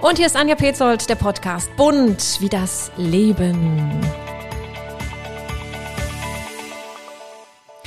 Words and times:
Und 0.00 0.16
hier 0.16 0.26
ist 0.26 0.36
Anja 0.36 0.54
Petzold, 0.54 1.08
der 1.10 1.16
Podcast 1.16 1.74
Bunt 1.76 2.40
wie 2.40 2.48
das 2.48 2.92
Leben. 2.96 4.00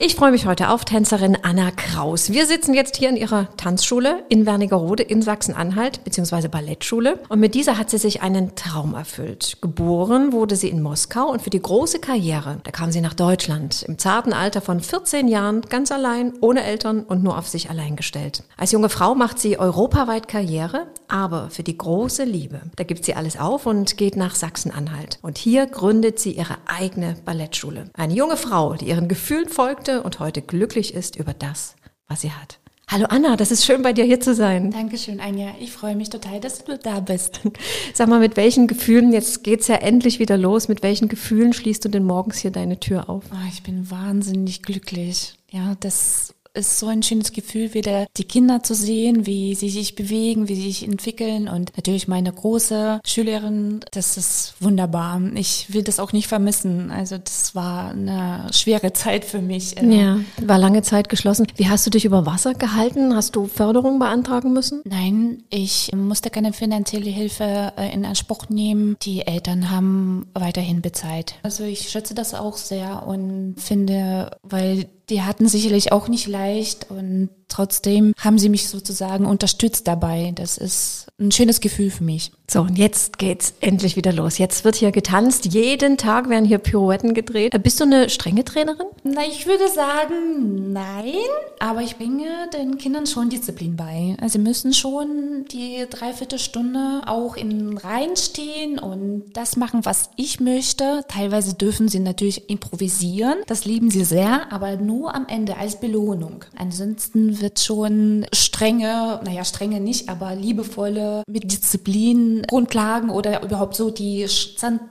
Ich 0.04 0.16
freue 0.16 0.32
mich 0.32 0.48
heute 0.48 0.70
auf 0.70 0.84
Tänzerin 0.84 1.38
Anna 1.44 1.70
Kraus. 1.70 2.32
Wir 2.32 2.48
sitzen 2.48 2.74
jetzt 2.74 2.98
hier 2.98 3.10
in 3.10 3.16
ihrer 3.16 3.56
Tanzschule 3.56 4.24
in 4.30 4.48
Wernigerode 4.48 5.04
in 5.04 5.22
Sachsen-Anhalt, 5.22 6.04
beziehungsweise 6.04 6.50
Ballettschule. 6.50 7.20
Und 7.30 7.40
mit 7.40 7.54
dieser 7.54 7.78
hat 7.78 7.92
sie 7.92 8.00
sich 8.00 8.24
einen 8.24 8.56
Traum 8.56 8.96
erfüllt. 8.96 9.60
Geboren 9.62 10.34
wurde 10.34 10.56
sie 10.56 10.70
in 10.70 10.82
Moskau 10.82 11.30
und 11.30 11.44
für 11.44 11.52
die 11.52 11.62
große 11.62 12.00
Karriere, 12.00 12.58
da 12.64 12.72
kam 12.72 12.92
sie 12.92 13.00
nach 13.00 13.14
Deutschland. 13.14 13.84
Im 13.84 14.00
zarten 14.00 14.34
Alter 14.34 14.62
von 14.62 14.80
14 14.80 15.28
Jahren, 15.28 15.62
ganz 15.70 15.92
allein, 15.92 16.34
ohne 16.42 16.64
Eltern 16.64 17.04
und 17.04 17.24
nur 17.24 17.38
auf 17.38 17.48
sich 17.48 17.70
allein 17.70 17.96
gestellt. 17.96 18.44
Als 18.58 18.72
junge 18.72 18.90
Frau 18.90 19.14
macht 19.14 19.38
sie 19.38 19.60
europaweit 19.60 20.28
Karriere, 20.28 20.88
aber 21.12 21.50
für 21.50 21.64
die 21.64 21.78
große 21.78 22.24
Liebe, 22.24 22.62
da 22.78 22.84
gibt 22.84 23.06
sie 23.06 23.16
alles 23.16 23.38
auf 23.38 23.66
und 23.66 23.98
geht 23.98 24.16
nach 24.16 24.34
Sachsen-Anhalt. 24.34 25.20
Und 25.22 25.38
hier 25.38 25.68
gründet 25.68 26.20
sie 26.20 26.32
ihre 26.32 26.58
eigene 26.66 27.18
Ballettschule. 27.26 27.90
Eine 27.94 28.14
junge 28.14 28.38
Frau, 28.38 28.76
die 28.76 28.88
ihren 28.88 29.08
Gefühlen 29.08 29.50
folgte 29.50 30.04
und 30.04 30.20
heute 30.20 30.42
glücklich 30.42 30.94
ist 30.94 31.18
über 31.18 31.34
das, 31.34 31.76
was 32.08 32.22
sie 32.22 32.32
hat. 32.32 32.60
Hallo 32.88 33.06
Anna, 33.08 33.38
das 33.38 33.52
ist 33.52 33.64
schön 33.64 33.84
bei 33.84 33.94
dir 33.94 34.04
hier 34.04 34.20
zu 34.20 34.36
sein. 34.36 34.72
Dankeschön, 34.72 35.22
Anja. 35.22 35.52
Ich 35.62 35.72
freue 35.72 35.96
mich 35.96 36.10
total, 36.10 36.42
dass 36.42 36.64
du 36.66 36.78
da 36.78 37.00
bist. 37.00 37.40
Sag 37.94 38.10
mal, 38.10 38.20
mit 38.20 38.36
welchen 38.36 38.68
Gefühlen, 38.68 39.14
jetzt 39.14 39.46
geht's 39.46 39.68
ja 39.68 39.76
endlich 39.76 40.20
wieder 40.20 40.38
los, 40.38 40.68
mit 40.68 40.84
welchen 40.84 41.08
Gefühlen 41.08 41.54
schließt 41.54 41.86
du 41.86 41.90
denn 41.90 42.04
morgens 42.04 42.40
hier 42.40 42.52
deine 42.52 42.82
Tür 42.82 43.10
auf? 43.10 43.24
Oh, 43.32 43.48
ich 43.50 43.64
bin 43.64 43.90
wahnsinnig 43.90 44.62
glücklich. 44.62 45.36
Ja, 45.50 45.76
das 45.80 46.34
ist 46.54 46.80
so 46.80 46.88
ein 46.88 47.04
schönes 47.04 47.32
Gefühl, 47.32 47.74
wieder 47.74 48.08
die 48.18 48.24
Kinder 48.24 48.64
zu 48.64 48.74
sehen, 48.74 49.26
wie 49.26 49.56
sie 49.56 49.70
sich 49.70 49.96
bewegen, 49.96 50.48
wie 50.48 50.56
sie 50.56 50.72
sich 50.72 50.88
entwickeln 50.88 51.48
und 51.48 51.72
natürlich 51.78 52.08
meine 52.08 52.32
große 52.32 53.00
Schülerin, 53.06 53.82
das 53.92 54.18
ist 54.18 54.56
wunderbar. 54.60 55.22
Ich 55.36 55.74
will 55.74 55.84
das 55.84 56.00
auch 56.00 56.14
nicht 56.14 56.28
vermissen. 56.28 56.92
Also 56.92 57.18
das 57.18 57.56
war 57.56 57.92
eine 57.92 58.48
schwere 58.52 58.94
Zeit 58.94 59.26
für 59.26 59.42
mich. 59.42 59.76
Ja, 59.82 60.20
war 60.42 60.58
lange 60.58 60.82
Zeit 60.82 61.10
geschlossen. 61.10 61.48
Wie 61.56 61.70
hast 61.70 61.86
du 61.86 61.90
dich 61.90 62.06
über 62.06 62.26
Wasser 62.26 62.54
gehalten? 62.54 63.16
Hast 63.16 63.36
du 63.36 63.48
Förderung 63.48 64.00
beantragen 64.00 64.54
müssen? 64.54 64.82
Nein, 64.86 65.44
ich 65.50 65.92
musste 65.94 66.30
keine 66.30 66.54
finanzielle 66.54 67.10
Hilfe 67.10 67.74
äh, 67.78 67.94
in 67.94 68.06
Anspruch 68.06 68.50
nehmen. 68.50 68.96
Die 69.02 69.26
Eltern 69.26 69.72
haben 69.72 70.28
weiterhin 70.34 70.82
bezahlt. 70.82 71.36
Also 71.44 71.64
ich 71.64 71.90
schätze 71.90 72.14
das 72.14 72.34
auch 72.34 72.58
sehr 72.58 73.06
und 73.08 73.56
finde, 73.58 74.38
weil 74.44 74.88
die 75.12 75.22
hatten 75.22 75.48
sicherlich 75.48 75.92
auch 75.92 76.08
nicht 76.08 76.28
leicht 76.28 76.90
und 76.90 77.30
trotzdem 77.52 78.14
haben 78.20 78.40
sie 78.40 78.50
mich 78.50 78.68
sozusagen 78.70 79.26
unterstützt 79.26 79.88
dabei. 79.88 80.32
Das 80.36 80.58
ist 80.58 81.08
ein 81.20 81.32
schönes 81.32 81.62
Gefühl 81.62 81.92
für 81.92 82.04
mich. 82.04 82.32
So, 82.50 82.62
und 82.62 82.78
jetzt 82.78 83.18
geht's 83.18 83.54
endlich 83.62 83.96
wieder 83.96 84.12
los. 84.12 84.38
Jetzt 84.38 84.66
wird 84.66 84.76
hier 84.76 84.92
getanzt. 84.92 85.46
Jeden 85.46 85.96
Tag 85.98 86.28
werden 86.28 86.44
hier 86.44 86.58
Pirouetten 86.58 87.14
gedreht. 87.14 87.54
Bist 87.64 87.80
du 87.80 87.86
eine 87.86 88.10
strenge 88.10 88.44
Trainerin? 88.44 88.88
Na, 89.04 89.22
ich 89.30 89.46
würde 89.48 89.70
sagen, 89.70 90.74
nein. 90.74 91.14
Aber 91.60 91.82
ich 91.82 91.96
bringe 91.96 92.50
den 92.54 92.78
Kindern 92.78 93.06
schon 93.06 93.30
Disziplin 93.30 93.78
bei. 93.78 94.18
Also 94.20 94.34
sie 94.34 94.40
müssen 94.40 94.74
schon 94.74 95.46
die 95.50 95.86
Dreiviertelstunde 95.90 97.04
auch 97.06 97.38
in 97.38 97.78
Reihen 97.78 98.18
stehen 98.18 98.80
und 98.80 99.26
das 99.34 99.56
machen, 99.56 99.86
was 99.86 100.10
ich 100.18 100.40
möchte. 100.42 101.06
Teilweise 101.08 101.54
dürfen 101.54 101.88
sie 101.88 102.00
natürlich 102.00 102.50
improvisieren. 102.50 103.38
Das 103.48 103.64
lieben 103.64 103.92
sie 103.92 104.04
sehr, 104.04 104.52
aber 104.52 104.76
nur 104.76 105.16
am 105.16 105.26
Ende 105.28 105.56
als 105.58 105.80
Belohnung. 105.80 106.44
Ansonsten 106.58 107.34
wird 107.42 107.60
schon 107.60 108.26
strenge, 108.34 109.20
naja, 109.26 109.44
strenge 109.44 109.80
nicht, 109.80 110.10
aber 110.10 110.36
liebevolle 110.36 111.24
mit 111.28 111.52
Disziplin 111.52 112.44
Grundlagen 112.48 113.10
oder 113.10 113.44
überhaupt 113.44 113.76
so 113.76 113.90
die 113.90 114.26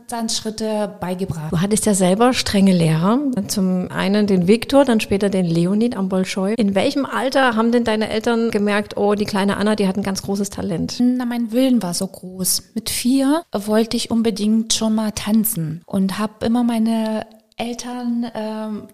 Zahnschritte 0.07 0.97
beigebracht. 1.01 1.53
Du 1.53 1.61
hattest 1.61 1.87
ja 1.87 1.95
selber 1.95 2.33
strenge 2.33 2.73
Lehrer. 2.73 3.19
Zum 3.49 3.91
einen 3.91 4.27
den 4.27 4.47
Viktor, 4.47 4.85
dann 4.85 5.01
später 5.01 5.31
den 5.31 5.47
Leonid 5.47 5.97
am 5.97 6.09
Bolschoi. 6.09 6.55
In 6.55 6.75
welchem 6.75 7.07
Alter 7.07 7.57
haben 7.57 7.73
denn 7.73 7.85
deine 7.85 8.11
Eltern 8.11 8.51
gemerkt, 8.51 8.97
oh, 8.97 9.15
die 9.15 9.25
kleine 9.25 9.57
Anna, 9.57 9.77
die 9.77 9.87
hat 9.87 9.97
ein 9.97 10.03
ganz 10.03 10.23
großes 10.23 10.51
Talent? 10.51 10.97
Na, 11.01 11.25
mein 11.25 11.53
Willen 11.53 11.83
war 11.83 11.95
so 11.95 12.07
groß. 12.07 12.71
Mit 12.75 12.91
vier 12.91 13.43
wollte 13.53 13.97
ich 13.97 14.11
unbedingt 14.11 14.73
schon 14.73 14.95
mal 14.95 15.13
tanzen 15.13 15.83
und 15.87 16.19
habe 16.19 16.47
immer 16.47 16.65
meine 16.65 17.27
Eltern 17.61 18.27
ähm, 18.35 18.89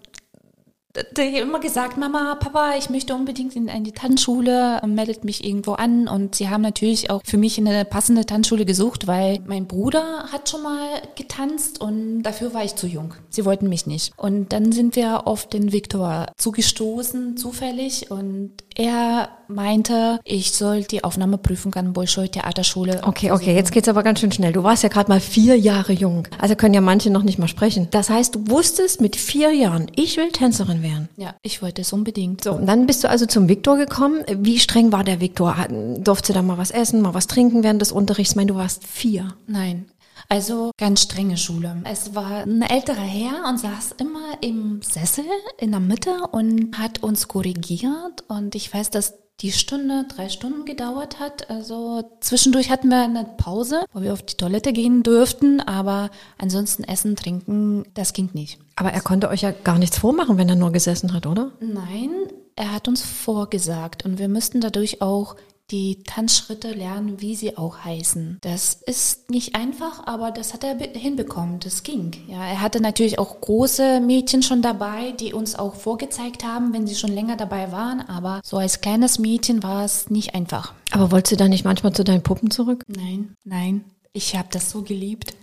die 1.15 1.37
immer 1.37 1.59
gesagt, 1.59 1.97
Mama, 1.97 2.35
Papa, 2.35 2.75
ich 2.77 2.89
möchte 2.89 3.13
unbedingt 3.13 3.55
in, 3.55 3.67
in 3.67 3.83
die 3.83 3.91
Tanzschule, 3.91 4.81
meldet 4.85 5.23
mich 5.23 5.43
irgendwo 5.43 5.73
an. 5.73 6.07
Und 6.07 6.35
sie 6.35 6.49
haben 6.49 6.61
natürlich 6.61 7.09
auch 7.09 7.21
für 7.23 7.37
mich 7.37 7.57
eine 7.57 7.85
passende 7.85 8.25
Tanzschule 8.25 8.65
gesucht, 8.65 9.07
weil 9.07 9.39
mein 9.45 9.67
Bruder 9.67 10.25
hat 10.31 10.49
schon 10.49 10.63
mal 10.63 11.01
getanzt 11.15 11.81
und 11.81 12.23
dafür 12.23 12.53
war 12.53 12.63
ich 12.63 12.75
zu 12.75 12.87
jung. 12.87 13.13
Sie 13.29 13.45
wollten 13.45 13.69
mich 13.69 13.85
nicht. 13.85 14.13
Und 14.17 14.53
dann 14.53 14.71
sind 14.71 14.95
wir 14.95 15.27
auf 15.27 15.47
den 15.47 15.71
Viktor 15.71 16.27
zugestoßen, 16.37 17.37
zufällig. 17.37 18.09
Und 18.09 18.51
er 18.75 19.29
meinte, 19.47 20.19
ich 20.23 20.51
soll 20.51 20.83
die 20.83 21.03
Aufnahmeprüfung 21.03 21.73
an 21.75 21.93
Bolschoi 21.93 22.27
Theaterschule. 22.27 23.01
Okay, 23.03 23.31
okay, 23.31 23.55
jetzt 23.55 23.71
geht's 23.71 23.87
aber 23.87 24.03
ganz 24.03 24.19
schön 24.19 24.31
schnell. 24.31 24.53
Du 24.53 24.63
warst 24.63 24.83
ja 24.83 24.89
gerade 24.89 25.09
mal 25.09 25.19
vier 25.19 25.57
Jahre 25.57 25.93
jung. 25.93 26.27
Also 26.39 26.55
können 26.55 26.73
ja 26.73 26.81
manche 26.81 27.09
noch 27.09 27.23
nicht 27.23 27.39
mal 27.39 27.47
sprechen. 27.47 27.87
Das 27.91 28.09
heißt, 28.09 28.35
du 28.35 28.49
wusstest 28.49 29.01
mit 29.01 29.15
vier 29.15 29.53
Jahren, 29.53 29.91
ich 29.95 30.17
will 30.17 30.31
Tänzerin 30.31 30.81
werden. 30.81 30.86
Ja, 31.17 31.35
ich 31.41 31.61
wollte 31.61 31.81
es 31.81 31.93
unbedingt. 31.93 32.43
So, 32.43 32.53
und 32.53 32.65
dann 32.65 32.87
bist 32.87 33.03
du 33.03 33.09
also 33.09 33.25
zum 33.25 33.49
Viktor 33.49 33.77
gekommen. 33.77 34.23
Wie 34.27 34.59
streng 34.59 34.91
war 34.91 35.03
der 35.03 35.19
Viktor? 35.19 35.55
Durfte 35.99 36.33
da 36.33 36.41
mal 36.41 36.57
was 36.57 36.71
essen, 36.71 37.01
mal 37.01 37.13
was 37.13 37.27
trinken 37.27 37.63
während 37.63 37.81
des 37.81 37.91
Unterrichts? 37.91 38.31
Ich 38.31 38.35
meine, 38.35 38.51
du 38.51 38.55
warst 38.55 38.85
vier. 38.85 39.33
Nein, 39.47 39.85
also 40.29 40.71
ganz 40.77 41.01
strenge 41.03 41.37
Schule. 41.37 41.77
Es 41.89 42.13
war 42.13 42.43
ein 42.43 42.61
älterer 42.61 42.97
Herr 42.97 43.47
und 43.47 43.59
saß 43.59 43.95
immer 43.99 44.37
im 44.41 44.81
Sessel 44.81 45.25
in 45.57 45.71
der 45.71 45.79
Mitte 45.79 46.27
und 46.31 46.77
hat 46.77 47.03
uns 47.03 47.27
korrigiert. 47.27 48.23
Und 48.27 48.55
ich 48.55 48.73
weiß, 48.73 48.89
dass 48.89 49.13
die 49.41 49.51
Stunde 49.51 50.05
drei 50.09 50.29
Stunden 50.29 50.65
gedauert 50.65 51.19
hat. 51.19 51.49
Also 51.49 52.03
zwischendurch 52.21 52.69
hatten 52.71 52.89
wir 52.89 53.03
eine 53.03 53.23
Pause, 53.37 53.85
wo 53.93 54.01
wir 54.01 54.13
auf 54.13 54.23
die 54.23 54.35
Toilette 54.35 54.73
gehen 54.73 55.03
dürften, 55.03 55.61
aber 55.61 56.09
ansonsten 56.37 56.83
essen, 56.83 57.15
trinken, 57.15 57.85
das 57.93 58.13
ging 58.13 58.29
nicht. 58.33 58.59
Aber 58.77 58.93
er 58.93 59.01
konnte 59.01 59.29
euch 59.29 59.41
ja 59.41 59.51
gar 59.51 59.79
nichts 59.79 59.97
vormachen, 59.97 60.37
wenn 60.37 60.47
er 60.47 60.55
nur 60.55 60.71
gesessen 60.71 61.11
hat, 61.13 61.25
oder? 61.25 61.51
Nein, 61.59 62.11
er 62.55 62.73
hat 62.73 62.87
uns 62.87 63.01
vorgesagt 63.01 64.05
und 64.05 64.19
wir 64.19 64.27
müssten 64.29 64.61
dadurch 64.61 65.01
auch 65.01 65.35
die 65.71 66.03
Tanzschritte 66.03 66.71
lernen, 66.71 67.19
wie 67.19 67.35
sie 67.35 67.57
auch 67.57 67.79
heißen. 67.79 68.37
Das 68.41 68.75
ist 68.85 69.29
nicht 69.29 69.55
einfach, 69.55 70.05
aber 70.07 70.31
das 70.31 70.53
hat 70.53 70.63
er 70.63 70.77
hinbekommen. 70.77 71.59
Das 71.59 71.83
ging. 71.83 72.11
Ja, 72.27 72.45
er 72.45 72.61
hatte 72.61 72.79
natürlich 72.79 73.19
auch 73.19 73.41
große 73.41 73.99
Mädchen 73.99 74.43
schon 74.43 74.61
dabei, 74.61 75.11
die 75.19 75.33
uns 75.33 75.55
auch 75.55 75.75
vorgezeigt 75.75 76.45
haben, 76.45 76.71
wenn 76.71 76.87
sie 76.87 76.95
schon 76.95 77.11
länger 77.11 77.35
dabei 77.35 77.71
waren. 77.73 77.99
Aber 77.99 78.39
so 78.45 78.57
als 78.57 78.79
kleines 78.79 79.19
Mädchen 79.19 79.61
war 79.61 79.83
es 79.83 80.09
nicht 80.09 80.35
einfach. 80.35 80.73
Aber 80.91 81.11
wolltest 81.11 81.33
du 81.33 81.37
da 81.37 81.49
nicht 81.49 81.65
manchmal 81.65 81.93
zu 81.93 82.05
deinen 82.05 82.23
Puppen 82.23 82.49
zurück? 82.49 82.83
Nein, 82.87 83.35
nein. 83.43 83.83
Ich 84.13 84.37
habe 84.37 84.47
das 84.51 84.69
so 84.69 84.83
geliebt. 84.83 85.35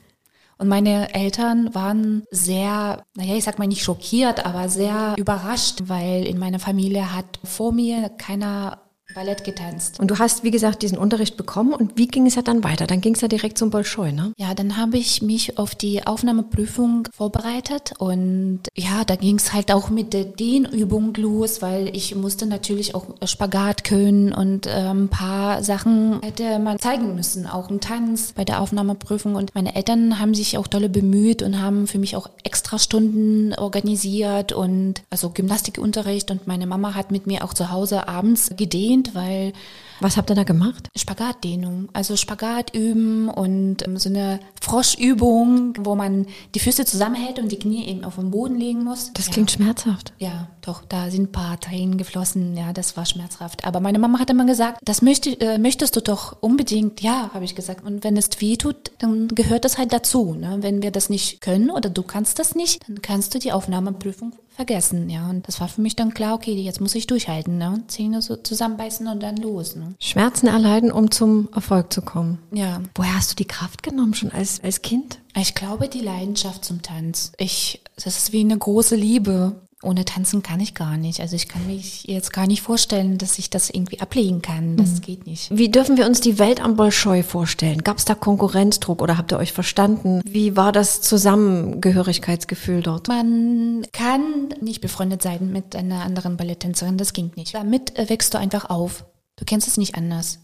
Und 0.58 0.68
meine 0.68 1.14
Eltern 1.14 1.74
waren 1.74 2.24
sehr, 2.30 3.02
naja, 3.16 3.34
ich 3.34 3.44
sag 3.44 3.58
mal 3.58 3.66
nicht 3.66 3.82
schockiert, 3.82 4.44
aber 4.46 4.68
sehr 4.68 5.14
überrascht, 5.16 5.84
weil 5.86 6.24
in 6.24 6.38
meiner 6.38 6.60
Familie 6.60 7.14
hat 7.14 7.40
vor 7.42 7.72
mir 7.72 8.08
keiner 8.10 8.83
Ballett 9.14 9.44
getanzt. 9.44 10.00
Und 10.00 10.10
du 10.10 10.18
hast, 10.18 10.42
wie 10.42 10.50
gesagt, 10.50 10.82
diesen 10.82 10.98
Unterricht 10.98 11.36
bekommen 11.36 11.72
und 11.72 11.96
wie 11.96 12.08
ging 12.08 12.26
es 12.26 12.34
ja 12.34 12.42
dann 12.42 12.64
weiter? 12.64 12.86
Dann 12.86 13.00
ging 13.00 13.14
es 13.14 13.20
ja 13.20 13.28
direkt 13.28 13.58
zum 13.58 13.70
Bolschoi, 13.70 14.12
ne? 14.12 14.32
Ja, 14.36 14.54
dann 14.54 14.76
habe 14.76 14.98
ich 14.98 15.22
mich 15.22 15.56
auf 15.56 15.74
die 15.74 16.04
Aufnahmeprüfung 16.06 17.08
vorbereitet 17.12 17.94
und 17.98 18.60
ja, 18.74 19.04
da 19.04 19.14
ging 19.14 19.36
es 19.36 19.52
halt 19.52 19.72
auch 19.72 19.88
mit 19.88 20.12
der 20.12 20.24
Dehnübung 20.24 21.14
los, 21.14 21.62
weil 21.62 21.94
ich 21.94 22.14
musste 22.16 22.46
natürlich 22.46 22.94
auch 22.94 23.06
Spagat 23.24 23.84
können 23.84 24.32
und 24.32 24.66
äh, 24.66 24.70
ein 24.70 25.08
paar 25.08 25.62
Sachen 25.62 26.20
hätte 26.22 26.58
man 26.58 26.78
zeigen 26.80 27.14
müssen, 27.14 27.46
auch 27.46 27.70
im 27.70 27.80
Tanz 27.80 28.32
bei 28.32 28.44
der 28.44 28.60
Aufnahmeprüfung 28.60 29.36
und 29.36 29.54
meine 29.54 29.76
Eltern 29.76 30.18
haben 30.18 30.34
sich 30.34 30.58
auch 30.58 30.66
dolle 30.66 30.88
bemüht 30.88 31.42
und 31.42 31.60
haben 31.60 31.86
für 31.86 31.98
mich 31.98 32.16
auch 32.16 32.30
extra 32.42 32.78
Stunden 32.78 33.54
organisiert 33.54 34.52
und 34.52 35.02
also 35.10 35.30
Gymnastikunterricht 35.30 36.32
und 36.32 36.48
meine 36.48 36.66
Mama 36.66 36.94
hat 36.94 37.12
mit 37.12 37.28
mir 37.28 37.44
auch 37.44 37.54
zu 37.54 37.70
Hause 37.70 38.08
abends 38.08 38.50
gedehnt 38.56 39.03
Kind, 39.04 39.14
weil 39.14 39.52
was 40.00 40.16
habt 40.16 40.28
ihr 40.30 40.34
da 40.34 40.42
gemacht? 40.42 40.88
Spagatdehnung. 40.96 41.88
Also 41.92 42.16
Spagat 42.16 42.74
üben 42.74 43.28
und 43.28 43.86
ähm, 43.86 43.96
so 43.96 44.08
eine 44.08 44.40
Froschübung, 44.60 45.74
wo 45.80 45.94
man 45.94 46.26
die 46.54 46.58
Füße 46.58 46.84
zusammenhält 46.84 47.38
und 47.38 47.52
die 47.52 47.58
Knie 47.58 47.86
eben 47.86 48.04
auf 48.04 48.16
den 48.16 48.30
Boden 48.30 48.58
legen 48.58 48.84
muss. 48.84 49.12
Das 49.14 49.26
ja. 49.26 49.32
klingt 49.32 49.52
schmerzhaft. 49.52 50.12
Ja, 50.18 50.48
doch, 50.62 50.82
da 50.84 51.10
sind 51.10 51.22
ein 51.22 51.32
paar 51.32 51.60
Tränen 51.60 51.96
geflossen. 51.96 52.56
Ja, 52.56 52.72
das 52.72 52.96
war 52.96 53.06
schmerzhaft. 53.06 53.64
Aber 53.64 53.80
meine 53.80 53.98
Mama 53.98 54.18
hat 54.18 54.30
immer 54.30 54.46
gesagt, 54.46 54.80
das 54.84 55.00
möchte, 55.00 55.40
äh, 55.40 55.58
möchtest 55.58 55.94
du 55.96 56.00
doch 56.00 56.36
unbedingt. 56.40 57.00
Ja, 57.00 57.30
habe 57.32 57.44
ich 57.44 57.54
gesagt. 57.54 57.84
Und 57.84 58.02
wenn 58.02 58.16
es 58.16 58.28
weh 58.40 58.56
tut, 58.56 58.90
dann 58.98 59.28
gehört 59.28 59.64
das 59.64 59.78
halt 59.78 59.92
dazu. 59.92 60.34
Ne? 60.34 60.58
Wenn 60.60 60.82
wir 60.82 60.90
das 60.90 61.08
nicht 61.08 61.40
können 61.40 61.70
oder 61.70 61.88
du 61.88 62.02
kannst 62.02 62.38
das 62.40 62.54
nicht, 62.54 62.86
dann 62.88 63.00
kannst 63.00 63.34
du 63.34 63.38
die 63.38 63.52
Aufnahmeprüfung 63.52 64.32
vergessen, 64.54 65.10
ja. 65.10 65.28
Und 65.28 65.46
das 65.48 65.60
war 65.60 65.68
für 65.68 65.80
mich 65.80 65.96
dann 65.96 66.14
klar, 66.14 66.34
okay, 66.34 66.54
jetzt 66.54 66.80
muss 66.80 66.94
ich 66.94 67.06
durchhalten, 67.06 67.58
ne? 67.58 67.82
Zähne 67.88 68.22
so 68.22 68.36
zusammenbeißen 68.36 69.06
und 69.08 69.22
dann 69.22 69.36
los, 69.36 69.76
ne? 69.76 69.94
Schmerzen 70.00 70.46
erleiden, 70.46 70.92
um 70.92 71.10
zum 71.10 71.48
Erfolg 71.54 71.92
zu 71.92 72.02
kommen. 72.02 72.38
Ja. 72.52 72.80
Woher 72.94 73.16
hast 73.16 73.32
du 73.32 73.36
die 73.36 73.46
Kraft 73.46 73.82
genommen 73.82 74.14
schon 74.14 74.30
als, 74.30 74.62
als 74.62 74.82
Kind? 74.82 75.18
Ich 75.36 75.54
glaube, 75.54 75.88
die 75.88 76.00
Leidenschaft 76.00 76.64
zum 76.64 76.82
Tanz. 76.82 77.32
Ich, 77.38 77.82
das 77.96 78.06
ist 78.06 78.32
wie 78.32 78.40
eine 78.40 78.56
große 78.56 78.94
Liebe. 78.94 79.56
Ohne 79.84 80.04
tanzen 80.04 80.42
kann 80.42 80.60
ich 80.60 80.74
gar 80.74 80.96
nicht. 80.96 81.20
Also 81.20 81.36
ich 81.36 81.48
kann 81.48 81.66
mich 81.66 82.04
jetzt 82.04 82.32
gar 82.32 82.46
nicht 82.46 82.62
vorstellen, 82.62 83.18
dass 83.18 83.38
ich 83.38 83.50
das 83.50 83.70
irgendwie 83.70 84.00
ablegen 84.00 84.42
kann. 84.42 84.76
Das 84.76 84.94
mhm. 84.94 85.00
geht 85.02 85.26
nicht. 85.26 85.56
Wie 85.56 85.70
dürfen 85.70 85.96
wir 85.96 86.06
uns 86.06 86.20
die 86.20 86.38
Welt 86.38 86.60
am 86.60 86.76
Bolschoi 86.76 87.22
vorstellen? 87.22 87.84
Gab 87.84 87.98
es 87.98 88.04
da 88.04 88.14
Konkurrenzdruck 88.14 89.02
oder 89.02 89.18
habt 89.18 89.32
ihr 89.32 89.38
euch 89.38 89.52
verstanden? 89.52 90.20
Wie 90.24 90.56
war 90.56 90.72
das 90.72 91.00
Zusammengehörigkeitsgefühl 91.02 92.82
dort? 92.82 93.08
Man 93.08 93.86
kann 93.92 94.48
nicht 94.60 94.80
befreundet 94.80 95.22
sein 95.22 95.52
mit 95.52 95.76
einer 95.76 96.02
anderen 96.02 96.36
Balletttänzerin. 96.36 96.98
Das 96.98 97.12
ging 97.12 97.32
nicht. 97.36 97.54
Damit 97.54 97.92
wächst 98.08 98.34
du 98.34 98.38
einfach 98.38 98.70
auf. 98.70 99.04
Du 99.36 99.44
kennst 99.44 99.68
es 99.68 99.76
nicht 99.76 99.96
anders. 99.96 100.40